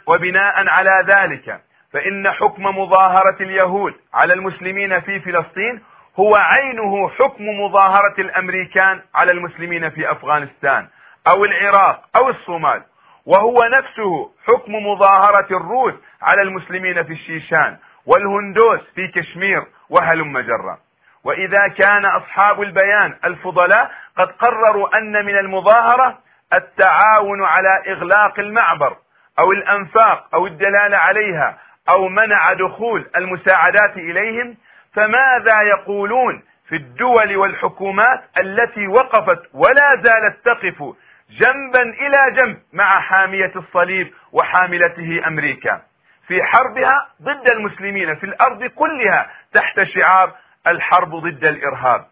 [0.08, 1.62] وبناء على ذلك
[1.92, 5.82] فإن حكم مظاهرة اليهود على المسلمين في فلسطين
[6.20, 10.88] هو عينه حكم مظاهرة الأمريكان على المسلمين في أفغانستان
[11.28, 12.82] أو العراق أو الصومال.
[13.26, 20.78] وهو نفسه حكم مظاهرة الروس على المسلمين في الشيشان والهندوس في كشمير وهلم جرا.
[21.24, 26.18] وإذا كان أصحاب البيان الفضلاء قد قرروا أن من المظاهرة
[26.54, 28.98] التعاون على إغلاق المعبر
[29.40, 31.58] أو الأنفاق أو الدلالة عليها
[31.90, 34.58] أو منع دخول المساعدات إليهم
[34.94, 40.96] فماذا يقولون في الدول والحكومات التي وقفت ولا زالت تقف
[41.30, 45.82] جنبا إلى جنب مع حامية الصليب وحاملته أمريكا.
[46.28, 50.34] في حربها ضد المسلمين في الأرض كلها تحت شعار
[50.68, 52.06] الحرب ضد الإرهاب.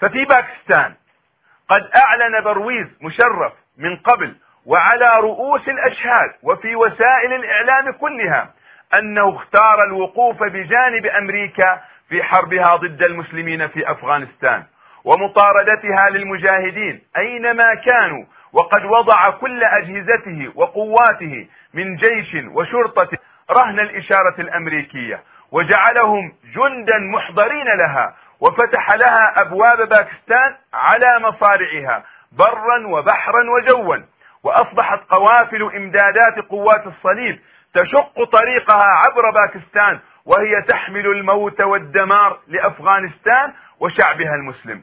[0.00, 0.94] ففي باكستان
[1.68, 8.54] قد أعلن برويز مشرف من قبل وعلى رؤوس الأشهاد وفي وسائل الإعلام كلها
[8.94, 14.64] أنه اختار الوقوف بجانب أمريكا في حربها ضد المسلمين في أفغانستان.
[15.06, 23.08] ومطاردتها للمجاهدين أينما كانوا وقد وضع كل أجهزته وقواته من جيش وشرطة
[23.50, 33.50] رهن الإشارة الأمريكية وجعلهم جندا محضرين لها وفتح لها أبواب باكستان على مصارعها برا وبحرا
[33.50, 33.96] وجوا
[34.42, 37.38] وأصبحت قوافل إمدادات قوات الصليب
[37.74, 44.82] تشق طريقها عبر باكستان وهي تحمل الموت والدمار لأفغانستان وشعبها المسلم.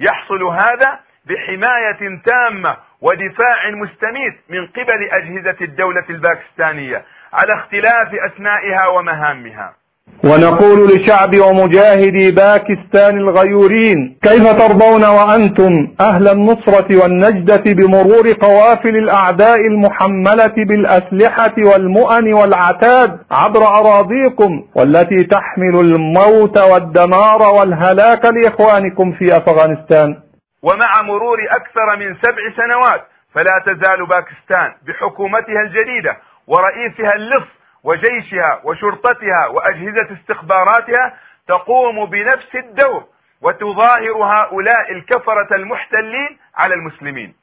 [0.00, 9.74] يحصل هذا بحماية تامة ودفاع مستميت من قبل أجهزة الدولة الباكستانية على اختلاف أسمائها ومهامها.
[10.24, 20.54] ونقول لشعب ومجاهدي باكستان الغيورين كيف ترضون وأنتم أهل النصرة والنجدة بمرور قوافل الأعداء المحملة
[20.68, 30.16] بالأسلحة والمؤن والعتاد عبر أراضيكم والتي تحمل الموت والدمار والهلاك لإخوانكم في أفغانستان؟
[30.62, 33.02] ومع مرور أكثر من سبع سنوات
[33.34, 41.14] فلا تزال باكستان بحكومتها الجديدة ورئيسها اللص وجيشها وشرطتها وأجهزة استخباراتها
[41.48, 43.04] تقوم بنفس الدور
[43.42, 47.34] وتظاهر هؤلاء الكفرة المحتلين على المسلمين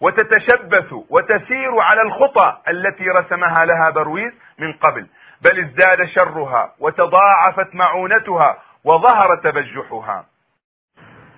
[0.00, 5.06] وتتشبث وتسير على الخطى التي رسمها لها برويز من قبل
[5.42, 10.24] بل ازداد شرها وتضاعفت معونتها وظهر تبجحها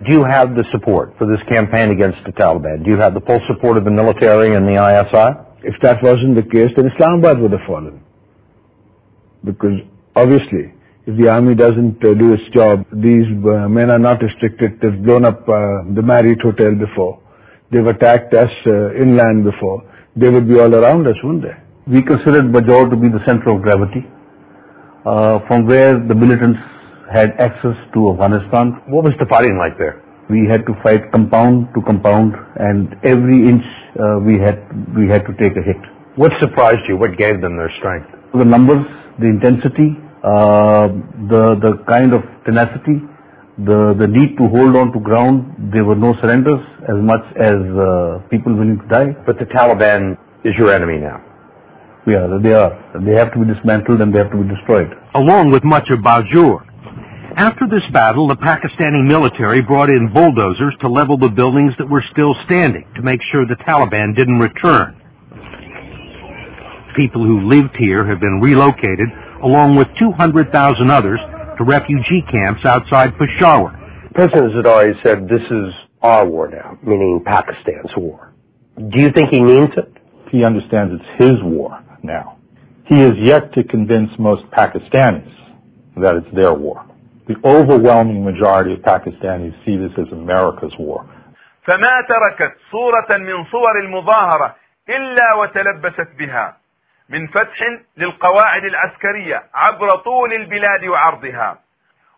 [0.02, 2.82] Do you have the support for this campaign against the Taliban?
[2.82, 5.28] Do you have the full support of the military and the ISI?
[5.62, 8.01] If that wasn't the case, then Islamabad would have fallen.
[9.44, 9.80] Because
[10.16, 10.72] obviously
[11.06, 14.78] if the army doesn't uh, do its job, these uh, men are not restricted.
[14.80, 17.20] They've blown up uh, the Marriott Hotel before.
[17.72, 19.82] They've attacked us uh, inland before.
[20.14, 21.56] They would be all around us, wouldn't they?
[21.92, 24.06] We considered Bajaur to be the center of gravity,
[25.04, 26.60] uh, from where the militants
[27.12, 28.80] had access to Afghanistan.
[28.86, 30.00] What was the fighting like there?
[30.30, 33.64] We had to fight compound to compound, and every inch
[33.98, 34.62] uh, we had
[34.94, 35.82] we had to take a hit.
[36.14, 36.96] What surprised you?
[36.96, 38.06] What gave them their strength?
[38.32, 38.86] The numbers
[39.18, 40.88] the intensity, uh,
[41.28, 43.02] the, the kind of tenacity
[43.58, 47.60] the, the need to hold on to ground, there were no surrenders as much as
[47.76, 49.12] uh, people willing to die.
[49.26, 51.20] But the Taliban is your enemy now.
[52.06, 52.72] Yeah, they are.
[53.04, 54.90] They have to be dismantled and they have to be destroyed.
[55.14, 56.64] Along with much of Bajour.
[57.36, 62.04] After this battle, the Pakistani military brought in bulldozers to level the buildings that were
[62.10, 65.00] still standing to make sure the Taliban didn't return
[66.95, 69.09] People who lived here have been relocated,
[69.43, 71.19] along with 200,000 others,
[71.57, 73.73] to refugee camps outside Peshawar.
[74.13, 78.33] President Zardari said this is our war now, meaning Pakistan's war.
[78.77, 79.91] Do you think he means it?
[80.31, 82.37] He understands it's his war now.
[82.85, 85.33] He is yet to convince most Pakistanis
[85.97, 86.85] that it's their war.
[87.27, 91.05] The overwhelming majority of Pakistanis see this as America's war.
[91.67, 94.55] فما تركت صورة من صور المظاهرة
[94.89, 96.57] إلا وتلبست بها
[97.12, 97.58] من فتح
[97.96, 101.58] للقواعد العسكرية عبر طول البلاد وعرضها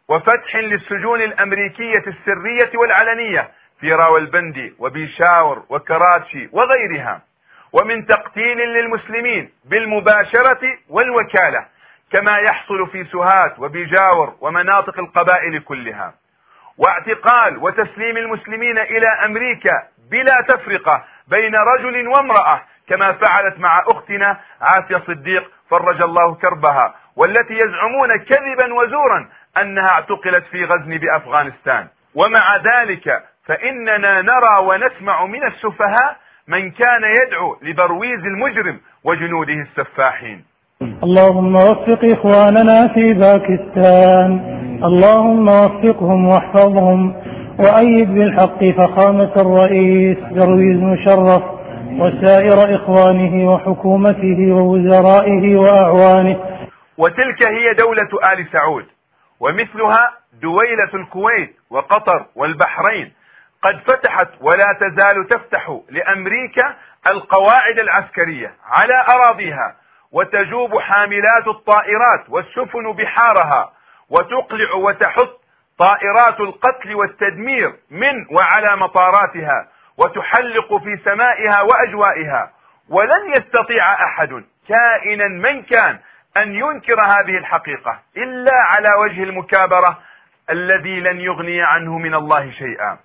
[0.08, 7.22] وفتح للسجون الأمريكية السرية والعلنية في راولبندي وبيشاور وكراتشي وغيرها
[7.72, 11.66] ومن تقتيل للمسلمين بالمباشرة والوكالة
[12.12, 16.14] كما يحصل في سوهات وبيجاور ومناطق القبائل كلها
[16.78, 24.96] واعتقال وتسليم المسلمين إلى أمريكا بلا تفرقة بين رجل وامرأة كما فعلت مع أختنا عافية
[25.06, 29.28] صديق فرج الله كربها والتي يزعمون كذبا وزورا
[29.62, 31.86] أنها اعتقلت في غزن بأفغانستان.
[32.14, 36.16] ومع ذلك فإننا نرى ونسمع من السفهاء
[36.48, 40.44] من كان يدعو لبرويز المجرم وجنوده السفاحين.
[40.82, 44.30] اللهم وفق إخواننا في باكستان.
[44.84, 47.14] اللهم وفقهم واحفظهم.
[47.58, 51.53] وأيد بالحق فخامة الرئيس برويز مشرف
[51.98, 56.68] وسائر إخوانه وحكومته ووزرائه وأعوانه.
[56.98, 58.86] وتلك هي دولة آل سعود
[59.40, 60.10] ومثلها
[60.42, 63.12] دويلة الكويت وقطر والبحرين.
[63.62, 66.74] قد فتحت ولا تزال تفتح لأمريكا
[67.06, 69.76] القواعد العسكرية على أراضيها
[70.12, 73.72] وتجوب حاملات الطائرات والسفن بحارها
[74.10, 75.40] وتقلع وتحط
[75.78, 79.68] طائرات القتل والتدمير من وعلى مطاراتها.
[79.98, 82.52] وتحلق في سمائها وأجوائها
[82.88, 85.98] ولن يستطيع أحد كائنا من كان
[86.36, 89.98] أن ينكر هذه الحقيقة إلا على وجه المكابرة
[90.50, 92.98] الذي لن يغني عنه من الله شيئا.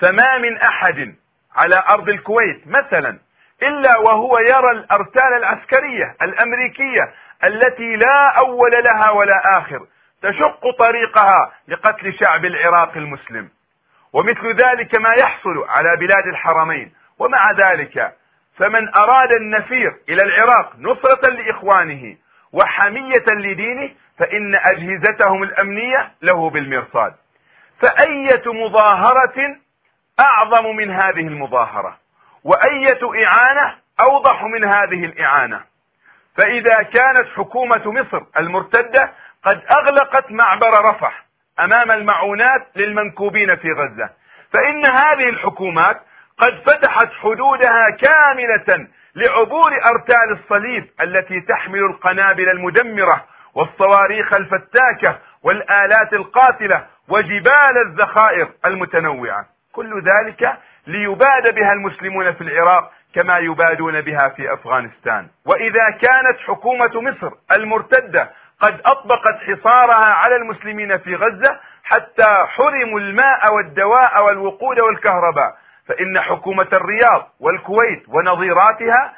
[0.00, 1.14] فما من أحد
[1.56, 3.18] على أرض الكويت مثلا
[3.62, 7.12] إلا وهو يرى الارسال العسكرية الأمريكية
[7.44, 9.86] التي لا أول لها ولا آخر
[10.22, 13.48] تشق طريقها لقتل شعب العراق المسلم.
[14.12, 16.92] ومثل ذلك ما يحصل على بلاد الحرمين.
[17.18, 18.12] ومع ذلك
[18.56, 22.16] فمن أراد النفير إلى العراق نصرة لإخوانه
[22.52, 27.14] وحمية لدينه فإن أجهزتهم الأمنية له بالمرصاد.
[27.80, 29.56] فأية مظاهرة
[30.20, 31.98] أعظم من هذه المظاهرة؟
[32.44, 35.60] وأية إعانة أوضح من هذه الإعانة؟
[36.36, 39.12] فإذا كانت حكومة مصر المرتدة
[39.44, 41.24] قد أغلقت معبر رفح
[41.60, 44.10] أمام المعونات للمنكوبين في غزة.
[44.52, 46.00] فإن هذه الحكومات
[46.38, 56.86] قد فتحت حدودها كاملة لعبور أرتال الصليب التي تحمل القنابل المدمرة والصواريخ الفتاكة والآلات القاتلة
[57.08, 59.46] وجبال الذخائر المتنوعة.
[59.72, 65.26] كل ذلك ليباد بها المسلمون في العراق كما يبادون بها في أفغانستان.
[65.46, 68.30] وإذا كانت حكومة مصر المرتدة
[68.60, 75.56] قد أطبقت حصارها على المسلمين في غزة حتى حرموا الماء والدواء والوقود والكهرباء.
[75.88, 79.12] فإن حكومة الرياض والكويت ونظيراتها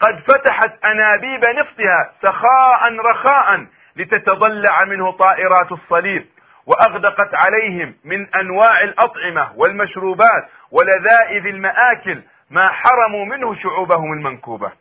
[0.00, 3.66] قد فتحت أنابيب نفطها سخاء رخاء
[3.96, 6.26] لتتضلع منه طائرات الصليب
[6.66, 14.72] وأغدقت عليهم من أنواع الأطعمة والمشروبات ولذائذ المآكل ما حرموا منه شعوبهم المنكوبة.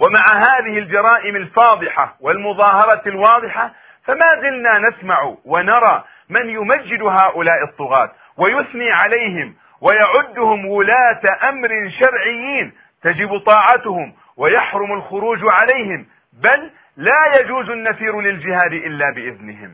[0.00, 3.72] ومع هذه الجرائم الفاضحة والمظاهرة الواضحة
[4.04, 11.68] فما زلنا نسمع ونرى من يمجد هؤلاء الطغاة ويثني عليهم ويعدهم ولاة أمر
[12.00, 12.72] شرعيين
[13.02, 16.06] تجب طاعتهم ويحرم الخروج عليهم
[16.42, 19.70] بل لا يجوز النفير للجهاد إلا بإذنهم.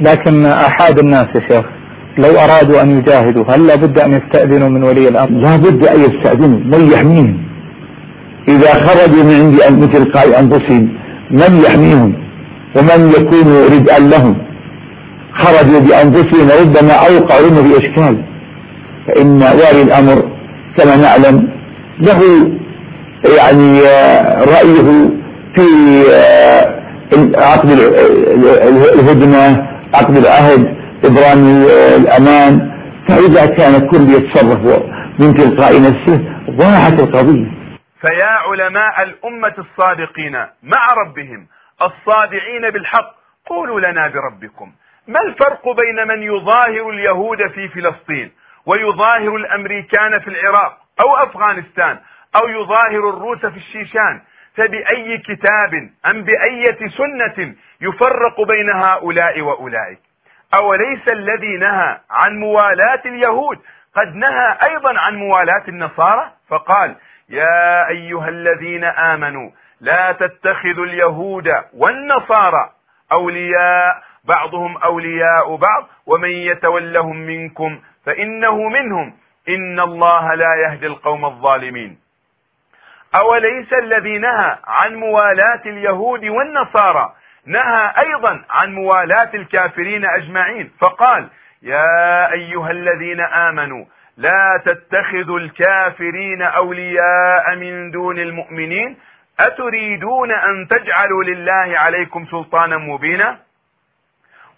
[0.00, 1.66] لكن أحد الناس يا شيخ
[2.18, 6.78] لو أرادوا أن يجاهدوا هل لابد أن يستأذنوا من ولي الأمر؟ لا بد أن يستأذنوا
[6.78, 7.49] من يحميهم.
[8.50, 10.88] إذا خرجوا من عند مثل قال أنفسهم
[11.30, 12.12] من يحميهم؟
[12.76, 14.36] ومن يكون ردءا لهم؟
[15.32, 18.16] خرجوا بأنفسهم ربما أوقعوا في إشكال.
[19.06, 20.24] فإن والي الأمر
[20.76, 21.48] كما نعلم
[22.00, 22.20] له
[23.38, 23.80] يعني
[24.54, 25.10] رأيه
[25.54, 25.66] في
[27.34, 27.70] عقد
[28.98, 30.74] الهدنة عقد العهد
[31.04, 31.64] إبرام
[31.96, 32.70] الأمان.
[33.08, 34.82] فإذا كان الكل يتصرف
[35.18, 36.20] من تلقاء نفسه
[36.50, 37.59] ضاعت القضية.
[38.00, 41.46] فيا علماء الأمة الصادقين مع ربهم
[41.82, 43.14] الصادعين بالحق
[43.46, 44.72] قولوا لنا بربكم.
[45.08, 48.32] ما الفرق بين من يظاهر اليهود في فلسطين
[48.66, 51.98] ويظاهر الأمريكان في العراق أو أفغانستان
[52.36, 54.20] أو يظاهر الروس في الشيشان؟
[54.56, 59.98] فبأي كتاب أم بأية سنة يفرق بين هؤلاء وأولئك؟
[60.54, 63.58] أوليس الذي نهى عن موالاة اليهود؟
[63.96, 66.96] قد نهى أيضا عن موالاة النصارى؟ فقال
[67.30, 69.50] يا أيها الذين آمنوا
[69.80, 72.70] لا تتخذوا اليهود والنصارى
[73.12, 79.14] أولياء بعضهم أولياء بعض ومن يتولهم منكم فإنه منهم.
[79.48, 81.98] إن الله لا يهدي القوم الظالمين.
[83.14, 87.12] أوليس الذي نهى عن موالاة اليهود والنصارى؟
[87.46, 90.70] نهى أيضا عن موالاة الكافرين أجمعين.
[90.80, 91.28] فقال
[91.62, 93.84] يا أيها الذين آمنوا
[94.16, 98.96] لا تتخذوا الكافرين أولياء من دون المؤمنين.
[99.40, 103.38] أتريدون أن تجعلوا لله عليكم سلطانا مبينا؟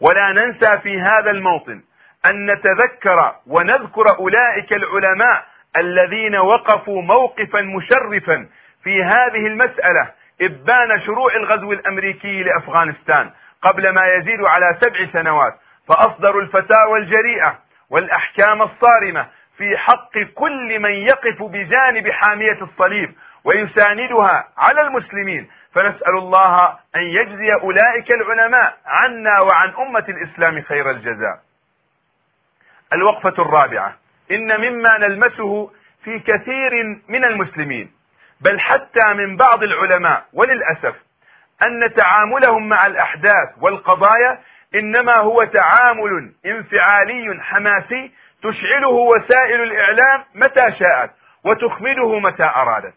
[0.00, 1.80] ولا ننسى في هذا الموطن
[2.26, 5.44] أن نتذكر ونذكر أولئك العلماء
[5.76, 8.46] الذين وقفوا موقفا مشرفا
[8.84, 10.11] في هذه المسألة
[10.42, 13.30] إبان شروع الغزو الأمريكي لأفغانستان
[13.62, 15.55] قبل ما يزيد على سبع سنوات
[15.88, 17.59] فأصدروا الفتاوى الجريئة
[17.90, 19.26] والأحكام الصارمة
[19.63, 25.49] في حق كل من يقف بجانب حامية الصليب ويساندها على المسلمين.
[25.75, 31.41] فنسأل الله أن يجزي أولئك العلماء عنا وعن أمة الإسلام خير الجزاء.
[32.93, 33.97] الوقفة الرابعة.
[34.31, 35.71] إن مما نلمسه
[36.05, 37.91] في كثير من المسلمين
[38.41, 40.95] بل حتى من بعض العلماء وللأسف
[41.63, 44.39] أن تعاملهم مع الأحداث والقضايا
[44.75, 51.11] إنما هو تعامل انفعالي حماسي تشعله وسائل الإعلام متى شاءت
[51.45, 52.95] وتخمده متى أرادت.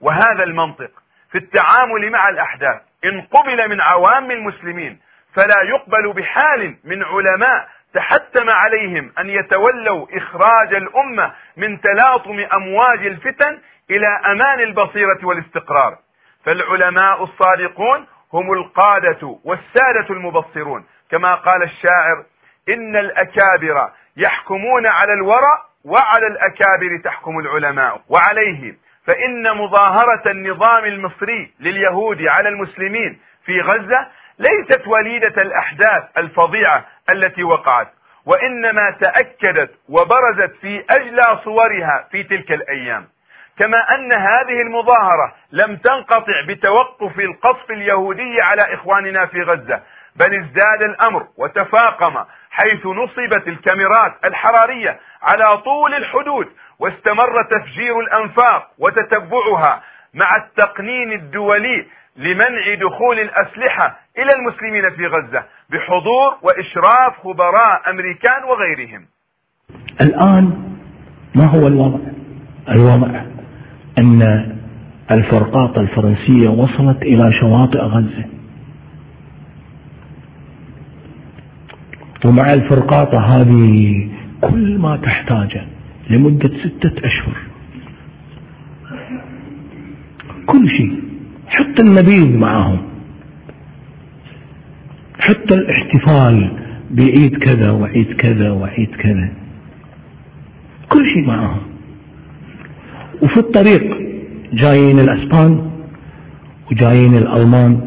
[0.00, 0.90] وهذا المنطق
[1.32, 5.00] في التعامل مع الأحداث إن قبل من عوام المسلمين
[5.34, 13.58] فلا يقبل بحال من علماء تحتم عليهم أن يتولوا إخراج الأمة من تلاطم أمواج الفتن
[13.90, 15.98] إلى أمان البصيرة والاستقرار.
[16.44, 20.84] فالعلماء الصادقون هم القادة والسادة المبصرون.
[21.10, 22.24] كما قال الشاعر
[22.68, 25.52] إن الأكابر يحكمون على الورى
[25.84, 28.00] وعلى الأكابر تحكم العلماء.
[28.08, 28.74] وعليه
[29.06, 34.06] فإن مظاهرة النظام المصري لليهود على المسلمين في غزة
[34.38, 37.88] ليست وليدة الأحداث الفظيعة التي وقعت
[38.26, 43.08] وإنما تأكدت وبرزت في أجلى صورها في تلك الأيام.
[43.58, 49.82] كما أن هذه المظاهرة لم تنقطع بتوقف القصف اليهودي على إخواننا في غزة
[50.16, 56.46] بل ازداد الأمر وتفاقم حيث نصبت الكاميرات الحرارية على طول الحدود
[56.78, 59.82] واستمر تفجير الأنفاق وتتبعها
[60.14, 61.86] مع التقنين الدولي
[62.16, 69.06] لمنع دخول الأسلحة إلى المسلمين في غزة بحضور وإشراف خبراء أمريكان وغيرهم.
[70.00, 70.72] الآن
[71.34, 71.98] ما هو الوضع؟
[72.68, 73.20] الوضع
[73.98, 74.22] أن
[75.10, 78.24] الفرقاط الفرنسية وصلت إلى شواطئ غزة.
[82.24, 84.08] ومع الفرقاطة هذه
[84.40, 85.64] كل ما تحتاجه
[86.10, 87.36] لمدة ستة أشهر.
[90.46, 91.02] كل شيء.
[91.48, 92.78] حتى النبيذ معهم.
[95.18, 96.50] حتى الاحتفال
[96.90, 99.32] بعيد كذا وعيد كذا وعيد كذا.
[100.88, 101.60] كل شيء معهم.
[103.22, 103.98] وفي الطريق
[104.52, 105.70] جايين الأسبان
[106.70, 107.80] وجايين الألمان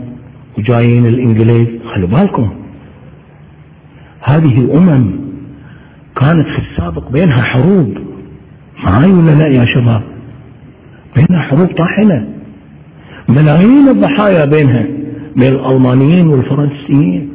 [0.58, 1.68] وجايين الإنجليز.
[1.96, 2.65] خلوا بالكم.
[4.26, 5.12] هذه امم
[6.16, 7.98] كانت في السابق بينها حروب.
[8.84, 10.02] معاي ولا لا يا شباب؟
[11.16, 12.28] بينها حروب طاحنة.
[13.30, 14.86] ملايين الضحايا بينها
[15.36, 17.30] بين الألمانيين والفرنسيين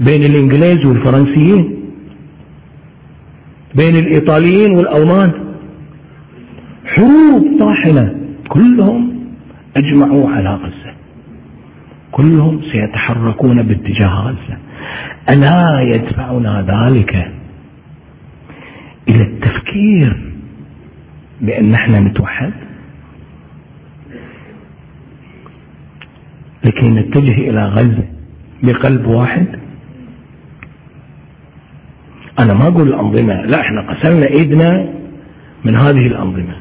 [0.00, 1.74] بين الإنجليز والفرنسيين
[3.74, 5.32] بين الإيطاليين والألمان.
[6.86, 8.14] حروب طاحنة.
[8.48, 9.20] كلهم
[9.76, 10.92] أجمعوا على غزة.
[12.12, 14.69] كلهم سيتحركون باتجاه غزة.
[15.28, 17.14] ألا يدفعنا ذلك
[19.08, 20.32] إلى التفكير
[21.40, 22.52] بأن نحن نتوحد؟
[26.64, 28.08] لكي نتجه إلى غزة
[28.62, 29.60] بقلب واحد؟
[32.38, 34.94] أنا ما أقول الأنظمة لا إحنا قسمنا إيدنا
[35.64, 36.56] من هذه الأنظمة.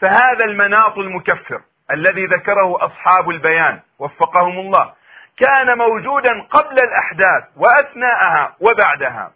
[0.00, 1.60] فهذا المناط المكفر
[1.94, 4.90] الذي ذكره أصحاب البيان وفقهم الله.
[5.38, 9.32] كان موجودا قبل الأحداث وأثناءها وبعدها.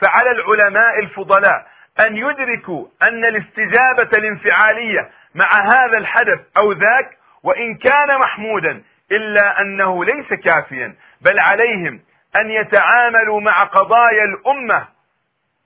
[0.00, 1.66] فعلى العلماء الفضلاء
[2.00, 10.04] أن يدركوا أن الاستجابة الانفعالية مع هذا الحدث أو ذاك وإن كان محمودا إلا أنه
[10.04, 12.00] ليس كافيا بل عليهم
[12.36, 14.88] أن يتعاملوا مع قضايا الأمة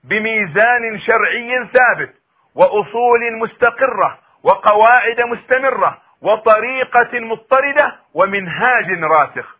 [0.03, 2.13] بميزان شرعي ثابت
[2.55, 9.54] وأصول مستقرة وقواعد مستمرة وطريقة مضطردة ومنهاج راسخ.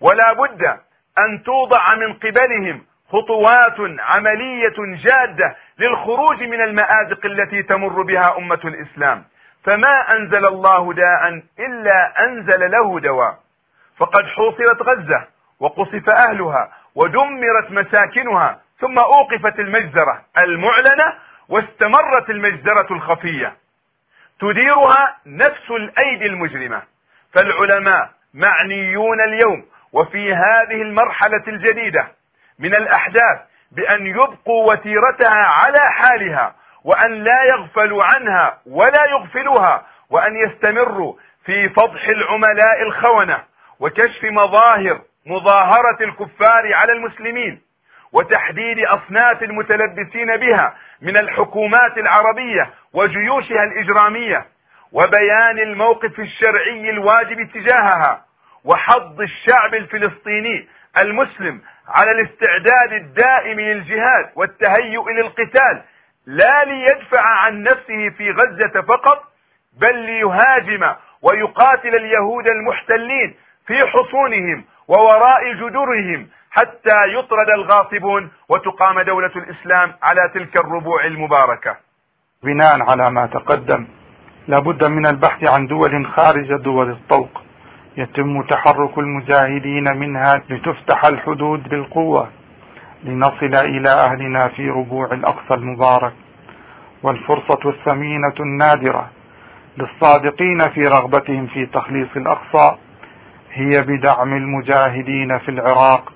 [0.00, 0.62] ولا بد
[1.18, 9.24] أن توضع من قبلهم خطوات عملية جادة للخروج من المآزق التي تمر بها أمة الإسلام.
[9.64, 13.38] فما أنزل الله داء إلا أنزل له دواء.
[13.96, 15.26] فقد حوصرت غزة
[15.60, 21.14] وقصف أهلها ودمرت مساكنها ثم أوقفت المجزرة المعلنة
[21.48, 23.56] واستمرت المجزرة الخفية.
[24.40, 26.82] تديرها نفس الأيدي المجرمة.
[27.32, 32.08] فالعلماء معنيون اليوم وفي هذه المرحلة الجديدة
[32.58, 33.38] من الأحداث
[33.72, 41.14] بأن يبقوا وتيرتها على حالها وأن لا يغفلوا عنها ولا يغفلوها وأن يستمروا
[41.44, 43.38] في فضح العملاء الخونة
[43.80, 47.60] وكشف مظاهر مظاهرة الكفار على المسلمين
[48.12, 54.46] وتحديد أصناف المتلبسين بها من الحكومات العربية وجيوشها الإجرامية
[54.92, 58.24] وبيان الموقف الشرعي الواجب تجاهها
[58.64, 65.82] وحض الشعب الفلسطيني المسلم على الاستعداد الدائم للجهاد والتهيؤ للقتال
[66.26, 69.22] لا ليدفع عن نفسه في غزة فقط
[69.80, 73.34] بل ليهاجم ويقاتل اليهود المحتلين
[73.66, 81.76] في حصونهم ووراء جدرهم حتى يطرد الغاصبون وتقام دولة الإسلام على تلك الربوع المباركة.
[82.42, 83.86] بناء على ما تقدم
[84.48, 87.42] لابد من البحث عن دول خارج دول الطوق.
[87.98, 92.28] يتم تحرك المجاهدين منها لتفتح الحدود بالقوة
[93.04, 96.12] لنصل إلى أهلنا في ربوع الأقصى المبارك.
[97.02, 99.08] والفرصة الثمينة النادرة
[99.78, 102.76] للصادقين في رغبتهم في تخليص الأقصى
[103.52, 106.12] هي بدعم المجاهدين في العراق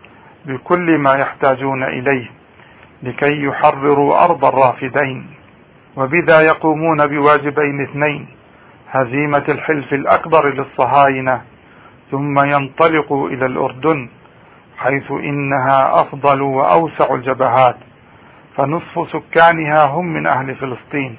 [0.47, 2.31] بكل ما يحتاجون إليه
[3.03, 5.27] لكي يحرروا أرض الرافدين.
[5.97, 8.27] وبذا يقومون بواجبين اثنين
[8.91, 11.43] هزيمة الحلف الأكبر للصهاينة
[12.13, 14.09] ثم ينطلقوا إلى الأردن
[14.79, 17.77] حيث إنها أفضل وأوسع الجبهات
[18.57, 21.17] فنصف سكانها هم من أهل فلسطين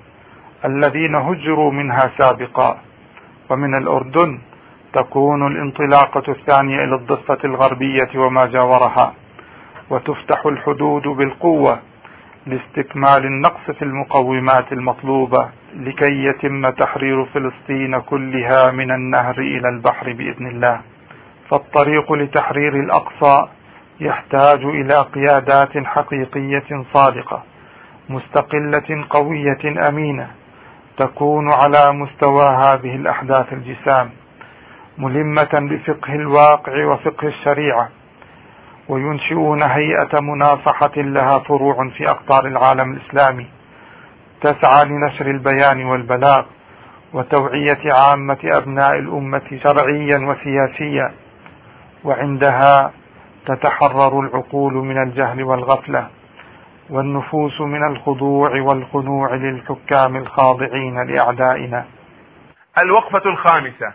[0.65, 2.77] الذين هجروا منها سابقا.
[3.49, 4.39] ومن الأردن
[4.93, 9.13] تكون الانطلاقة الثانية إلى الضفة الغربية وما جاورها
[9.89, 11.79] وتفتح الحدود بالقوة
[12.45, 15.49] لاستكمال النقص في المقومات المطلوبة.
[15.75, 20.81] لكي يتم تحرير فلسطين كلها من النهر إلى البحر بإذن الله.
[21.49, 23.47] فالطريق لتحرير الأقصى
[23.99, 27.43] يحتاج إلى قيادات حقيقية صادقة
[28.09, 30.27] مستقلة قوية أمينة
[30.97, 34.09] تكون على مستوى هذه الأحداث الجسام
[34.97, 37.89] ملمة بفقه الواقع وفقه الشريعة
[38.89, 43.47] وينشئون هيئة مناصحة لها فروع في أقطار العالم الإسلامي.
[44.43, 46.45] تسعى لنشر البيان والبلاغ
[47.13, 51.13] وتوعية عامة أبناء الأمة شرعيا وسياسيا
[52.03, 52.91] وعندها
[53.45, 56.07] تتحرر العقول من الجهل والغفلة
[56.89, 61.85] والنفوس من الخضوع والخنوع للحكام الخاضعين لأعدائنا.
[62.77, 63.93] الوقفة الخامسة.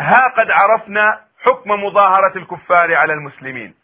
[0.00, 3.74] ها قد عرفنا حكم مظاهرة الكفار على المسلمين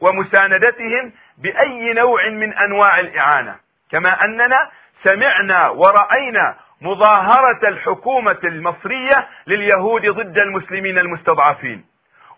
[0.00, 3.54] ومساندتهم بأي نوع من أنواع الإعانة
[3.90, 4.70] كما أننا
[5.04, 11.84] سمعنا ورأينا مظاهرة الحكومة المصرية لليهود ضد المسلمين المستضعفين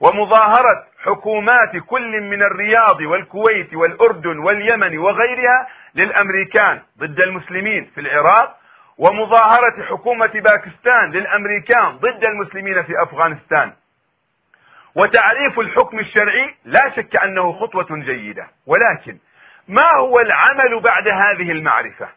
[0.00, 8.56] ومظاهرة حكومات كل من الرياض والكويت والأردن واليمن وغيرها للأمريكان ضد المسلمين في العراق
[8.98, 13.72] ومظاهرة حكومة باكستان للأمريكان ضد المسلمين في أفغانستان.
[14.94, 19.18] وتعريف الحكم الشرعي لا شك أنه خطوة جيدة ولكن
[19.68, 22.08] ما هو العمل بعد هذه المعرفة؟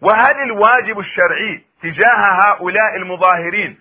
[0.00, 3.78] وهل الواجب الشرعي تجاه هؤلاء المظاهرين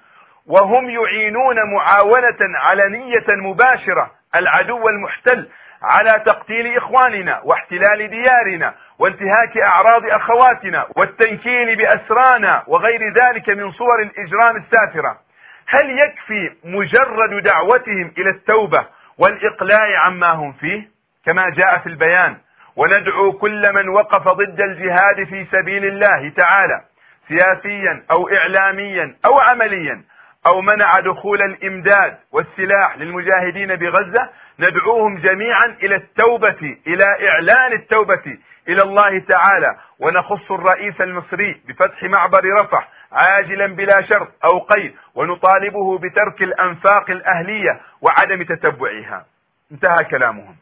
[0.47, 5.49] وهم يعينون معاونة علنية مباشرة العدو المحتل
[5.81, 14.55] على تقتيل إخواننا واحتلال ديارنا وانتهاك أعراض أخواتنا والتنكيل بأسرانا وغير ذلك من صور الإجرام
[14.57, 15.19] السافرة
[15.67, 18.85] هل يكفي مجرد دعوتهم إلى التوبة
[19.17, 20.89] والإقلاع عما هم فيه؟
[21.25, 22.37] كما جاء في البيان.
[22.75, 26.81] وندعو كل من وقف ضد الجهاد في سبيل الله تعالى
[27.27, 30.03] سياسيا أو إعلاميا أو عمليا
[30.47, 38.81] أو منع دخول الإمداد والسلاح للمجاهدين بغزة ندعوهم جميعا إلى التوبة إلى إعلان التوبة إلى
[38.81, 39.75] الله تعالى.
[39.99, 47.81] ونخص الرئيس المصري بفتح معبر رفح عاجلا بلا شرط أو قيد ونطالبه بترك الأنفاق الأهلية
[48.01, 49.25] وعدم تتبعها.
[49.71, 50.55] انتهى كلامهم.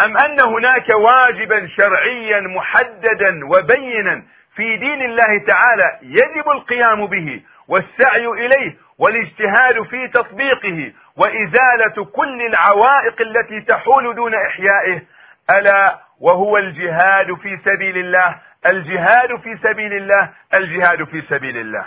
[0.00, 4.22] أم أن هناك واجبا شرعيا محددا وبينا
[4.56, 13.20] في دين الله تعالى يجب القيام به والسعي إليه والاجتهاد في تطبيقه وإزالة كل العوائق
[13.20, 15.02] التي تحول دون إحيائه
[15.50, 21.86] ألا وهو الجهاد في سبيل الله الجهاد في سبيل الله الجهاد في سبيل الله.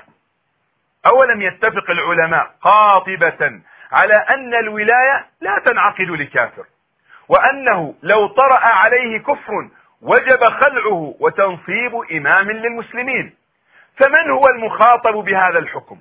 [1.08, 6.66] أولم يتفق العلماء قاطبة على أن الولاية لا تنعقد لكافر.
[7.32, 9.70] وأنه لو طرأ عليه كفر
[10.02, 13.34] وجب خلعه وتنصيب إمام للمسلمين.
[13.98, 15.98] فمن هو المخاطب بهذا الحكم؟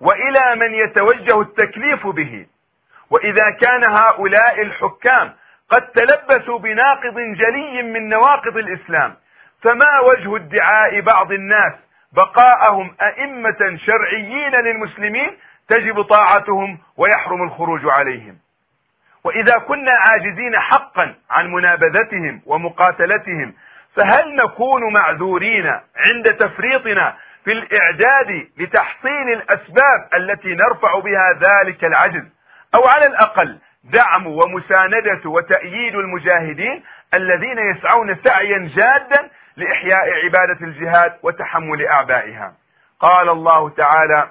[0.00, 2.46] وإلى من يتوجه التكليف به؟
[3.10, 5.32] وإذا كان هؤلاء الحكام
[5.70, 9.14] قد تلبسوا بناقض جلي من نواقض الإسلام
[9.62, 11.72] فما وجه ادعاء بعض الناس
[12.12, 15.36] بقاءهم أئمة شرعيين للمسلمين
[15.68, 18.38] تجب طاعتهم ويحرم الخروج عليهم؟
[19.28, 23.54] وإذا كنا عاجزين حقا عن منابذتهم ومقاتلتهم
[23.96, 25.66] فهل نكون معذورين
[25.96, 32.24] عند تفريطنا في الإعداد لتحصيل الأسباب التي نرفع بها ذلك العجز؟
[32.74, 36.82] أو على الأقل دعم ومساندة وتأييد المجاهدين
[37.14, 42.54] الذين يسعون سعيا جادا لإحياء عبادة الجهاد وتحمل أعبائها.
[43.00, 44.30] قال الله تعالى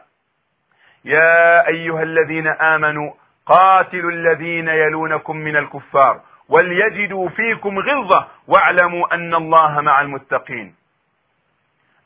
[1.06, 3.12] يا أيها الذين آمنوا
[3.48, 10.76] قاتلوا الذين يلونكم من الكفار وليجدوا فيكم غلظة واعلموا أن الله مع المتقين.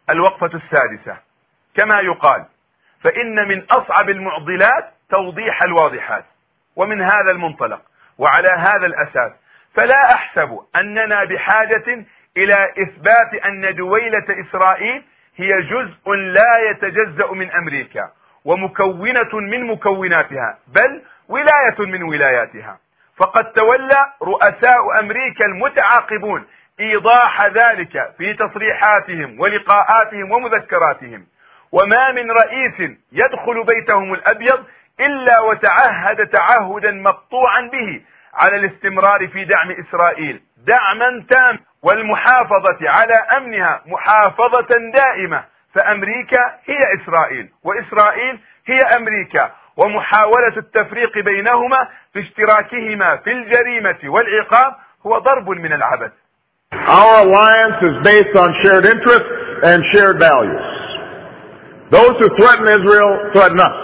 [0.09, 1.17] الوقفة السادسة.
[1.75, 2.45] كما يقال
[3.03, 6.25] فإن من أصعب المعضلات توضيح الواضحات
[6.75, 7.81] ومن هذا المنطلق
[8.17, 9.31] وعلى هذا الأساس
[9.75, 12.05] فلا أحسب أننا بحاجة
[12.37, 15.03] إلى إثبات أن دويلة إسرائيل
[15.35, 18.11] هي جزء لا يتجزأ من أمريكا
[18.45, 21.01] ومكونة من مكوناتها بل
[21.32, 22.79] ولاية من ولاياتها.
[23.17, 26.47] فقد تولى رؤساء أمريكا المتعاقبون
[26.79, 31.25] إيضاح ذلك في تصريحاتهم ولقاءاتهم ومذكراتهم.
[31.71, 34.65] وما من رئيس يدخل بيتهم الأبيض
[34.99, 38.01] إلا وتعهد تعهدا مقطوعا به
[38.34, 45.43] على الاستمرار في دعم إسرائيل دعما تام والمحافظة على أمنها محافظة دائمة.
[45.73, 49.51] فأمريكا هي إسرائيل وإسرائيل هي أمريكا.
[49.78, 54.74] ومحاولة التفريق بينهما في اشتراكهما في الجريمة والعقاب
[55.05, 56.11] هو ضرب من العبث
[56.74, 59.32] Our alliance is based on shared interests
[59.63, 60.65] and shared values.
[61.91, 63.78] Those who threaten Israel threaten us.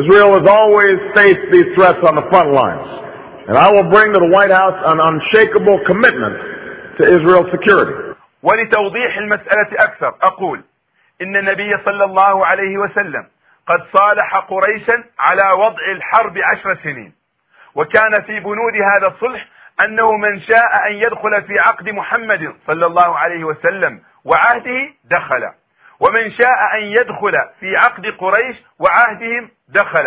[0.00, 2.88] Israel has always faced these threats on the front lines.
[3.48, 6.36] And I will bring to the White House an unshakable commitment
[6.98, 8.12] to Israel's security.
[8.42, 10.60] ولتوضيح المسألة أكثر أقول
[11.22, 13.26] إن النبي صلى الله عليه وسلم
[13.66, 17.12] قد صالح قريشا على وضع الحرب عشر سنين.
[17.74, 19.46] وكان في بنود هذا الصلح
[19.84, 25.50] أنه من شاء أن يدخل في عقد محمد صلى الله عليه وسلم وعهده دخل.
[26.00, 30.04] ومن شاء أن يدخل في عقد قريش وعهدهم دخل.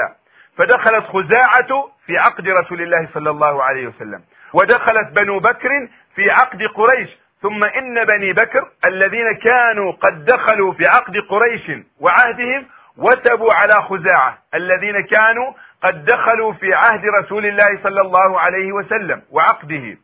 [0.57, 4.23] فدخلت خزاعة في عقد رسول الله صلى الله عليه وسلم.
[4.53, 5.69] ودخلت بنو بكر
[6.15, 7.09] في عقد قريش.
[7.41, 12.65] ثم إن بني بكر الذين كانوا قد دخلوا في عقد قريش وعهدهم
[12.97, 19.21] وتبوا على خزاعة الذين كانوا قد دخلوا في عهد رسول الله صلى الله عليه وسلم
[19.31, 19.97] وعقده.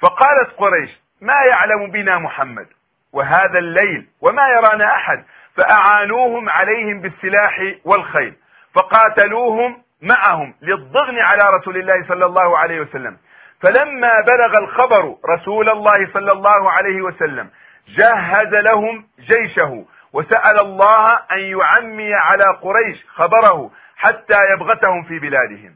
[0.00, 2.66] فقالت قريش ما يعلم بنا محمد؟
[3.12, 5.24] وهذا الليل وما يرانا أحد.
[5.56, 8.34] فأعانوهم عليهم بالسلاح والخيل
[8.74, 13.16] فقاتلوهم معهم للضغن على رسول الله صلى الله عليه وسلم.
[13.60, 17.50] فلما بلغ الخبر رسول الله صلى الله عليه وسلم
[17.88, 19.84] جهز لهم جيشه.
[20.12, 25.74] وسأل الله أن يعمي على قريش خبره حتى يبغتهم في بلادهم.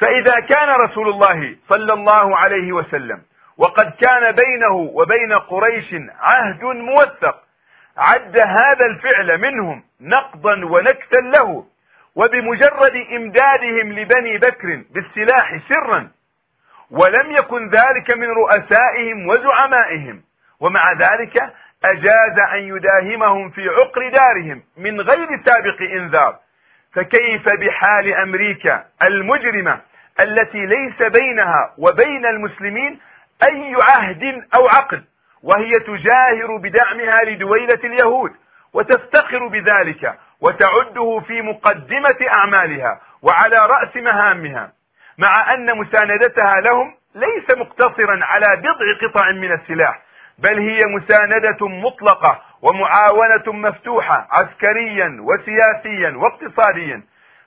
[0.00, 3.22] فإذا كان رسول الله صلى الله عليه وسلم
[3.58, 7.42] وقد كان بينه وبين قريش عهد موثق
[7.96, 11.64] عد هذا الفعل منهم نقضا ونكتا له
[12.14, 16.10] وبمجرد إمدادهم لبني بكر بالسلاح سرا
[16.90, 20.22] ولم يكن ذلك من رؤسائهم وزعمائهم
[20.60, 21.52] ومع ذلك
[21.84, 26.38] أجاز أن يداهمهم في عقر دارهم من غير سابق إنذار.
[26.94, 29.80] فكيف بحال أمريكا المجرمة
[30.20, 33.00] التي ليس بينها وبين المسلمين
[33.42, 35.04] أي عهد أو عقد
[35.42, 38.30] وهي تجاهر بدعمها لدويلة اليهود
[38.72, 44.72] وتفتخر بذلك وتعده في مقدمة أعمالها وعلى رأس مهامها
[45.18, 50.01] مع أن مساندتها لهم ليس مقتصرا على بضع قطع من السلاح
[50.38, 57.02] بل هي مساندة مطلقة ومعاونة مفتوحة عسكريا وسياسيا واقتصاديا.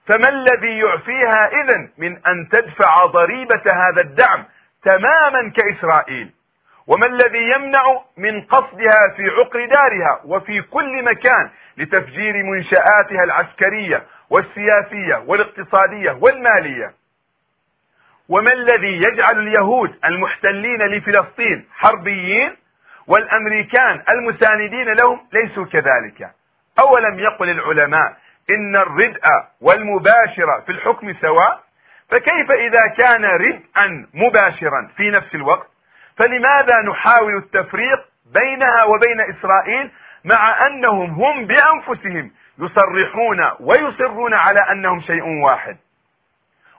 [0.08, 4.44] فما الذي يعفيها إذن من أن تدفع ضريبة هذا الدعم
[4.84, 6.32] تماما كإسرائيل؟
[6.88, 7.84] وما الذي يمنع
[8.18, 16.94] من قصدها في عقر دارها وفي كل مكان لتفجير منشآتها العسكرية والسياسية والاقتصادية والمالية؟
[18.30, 22.56] وما الذي يجعل اليهود المحتلين لفلسطين حربيين؟
[23.08, 26.32] والأمريكان المساندين لهم ليسوا كذلك.
[26.80, 28.18] أولم يقل العلماء
[28.50, 29.22] إن الردء
[29.62, 31.60] والمباشر في الحكم سواء؟
[32.10, 35.68] فكيف إذا كان ردءا مباشرا في نفس الوقت؟
[36.18, 38.00] فلماذا نحاول التفريق
[38.34, 39.92] بينها وبين إسرائيل
[40.26, 45.78] مع أنهم هم بأنفسهم يصرحون ويصرون على أنهم شيء واحد؟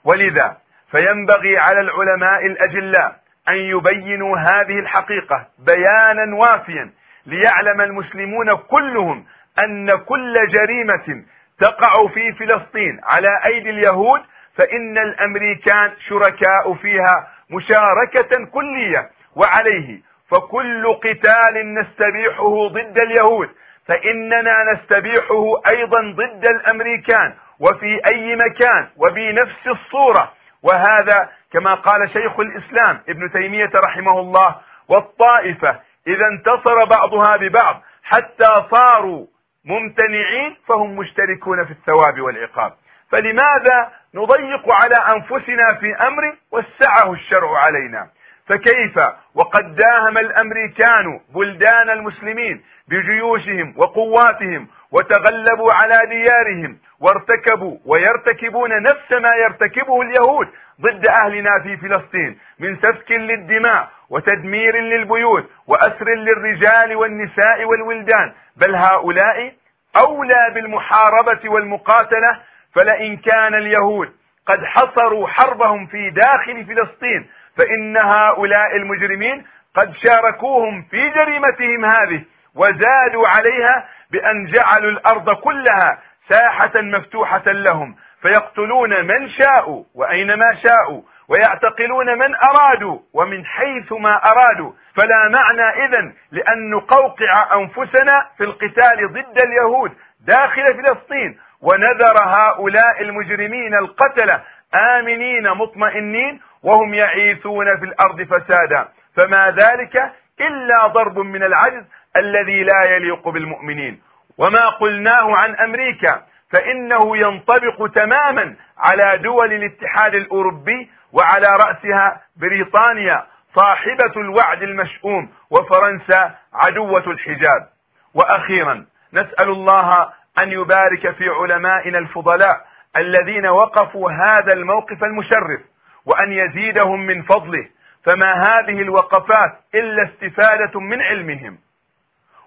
[0.04, 0.56] ولذا
[0.90, 3.16] فينبغي على العلماء الأجلاء
[3.48, 6.90] أن يبينوا هذه الحقيقة بيانا وافيا
[7.26, 9.24] ليعلم المسلمون كلهم
[9.64, 11.24] أن كل جريمة
[11.60, 14.20] تقع في فلسطين على أيدي اليهود
[14.56, 23.48] فإن الأمريكان شركاء فيها مشاركة كلية وعليه فكل قتال نستبيحه ضد اليهود
[23.86, 30.32] فإننا نستبيحه أيضا ضد الأمريكان وفي أي مكان وبنفس الصورة
[30.62, 34.56] وهذا كما قال شيخ الإسلام ابن تيمية رحمه الله
[34.88, 39.26] والطائفة إذا انتصر بعضها ببعض حتى صاروا
[39.64, 42.72] ممتنعين فهم مشتركون في الثواب والعقاب.
[43.10, 48.08] فلماذا نضيق على أنفسنا في أمر وسعه الشرع علينا؟
[48.46, 48.98] فكيف
[49.34, 60.02] وقد داهم الأمريكان بلدان المسلمين بجيوشهم وقواتهم وتغلبوا على ديارهم وارتكبوا ويرتكبون نفس ما يرتكبه
[60.02, 60.48] اليهود
[60.80, 69.52] ضد أهلنا في فلسطين من سفك للدماء وتدمير للبيوت وأسر للرجال والنساء والولدان بل هؤلاء
[70.00, 72.40] أولى بالمحاربة والمقاتلة
[72.74, 74.08] فلئن كان اليهود
[74.46, 77.26] قد حصروا حربهم في داخل فلسطين
[77.56, 82.24] فإن هؤلاء المجرمين قد شاركوهم في جريمتهم هذه
[82.54, 85.98] وزادوا عليها بأن جعلوا الأرض كلها
[86.28, 94.72] ساحة مفتوحة لهم فيقتلون من شاءوا وأينما شاءوا ويعتقلون من أرادوا ومن حيث ما أرادوا
[94.94, 101.38] فلا معنى اذا لأن نقوقع أنفسنا في القتال ضد اليهود داخل فلسطين.
[101.60, 104.42] ونذر هؤلاء المجرمين القتلة
[104.74, 108.88] آمنين مطمئنين وهم يعيثون في الأرض فسادا.
[109.16, 111.84] فما ذلك إلا ضرب من العجز
[112.18, 114.02] الذي لا يليق بالمؤمنين.
[114.38, 124.12] وما قلناه عن أمريكا فإنه ينطبق تماما على دول الاتحاد الأوروبي وعلى رأسها بريطانيا صاحبة
[124.16, 127.68] الوعد المشؤوم وفرنسا عدوة الحجاب.
[128.14, 135.60] وأخيرا نسأل الله أن يبارك في علمائنا الفضلاء الذين وقفوا هذا الموقف المشرف
[136.06, 137.68] وأن يزيدهم من فضله.
[138.04, 141.58] فما هذه الوقفات إلا استفادة من علمهم.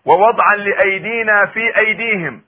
[0.09, 2.41] ووضعا لأيدينا في أيديهم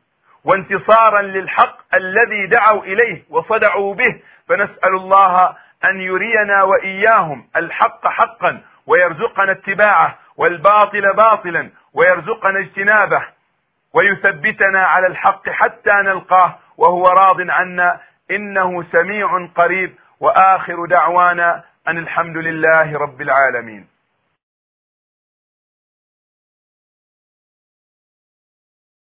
[0.46, 5.56] وانتصارا للحق الذي دعوا إليه وصدعوا به فنسأل الله
[5.86, 13.22] أن يرينا وإياهم الحق حقا ويرزقنا اتباعه والباطل باطلا ويرزقنا اجتنابه
[13.94, 18.00] ويثبتنا على الحق حتى نلقاه وهو راض عنا
[18.32, 23.88] إنه سميع قريب وآخر دعوانا أن الحمد لله رب العالمين.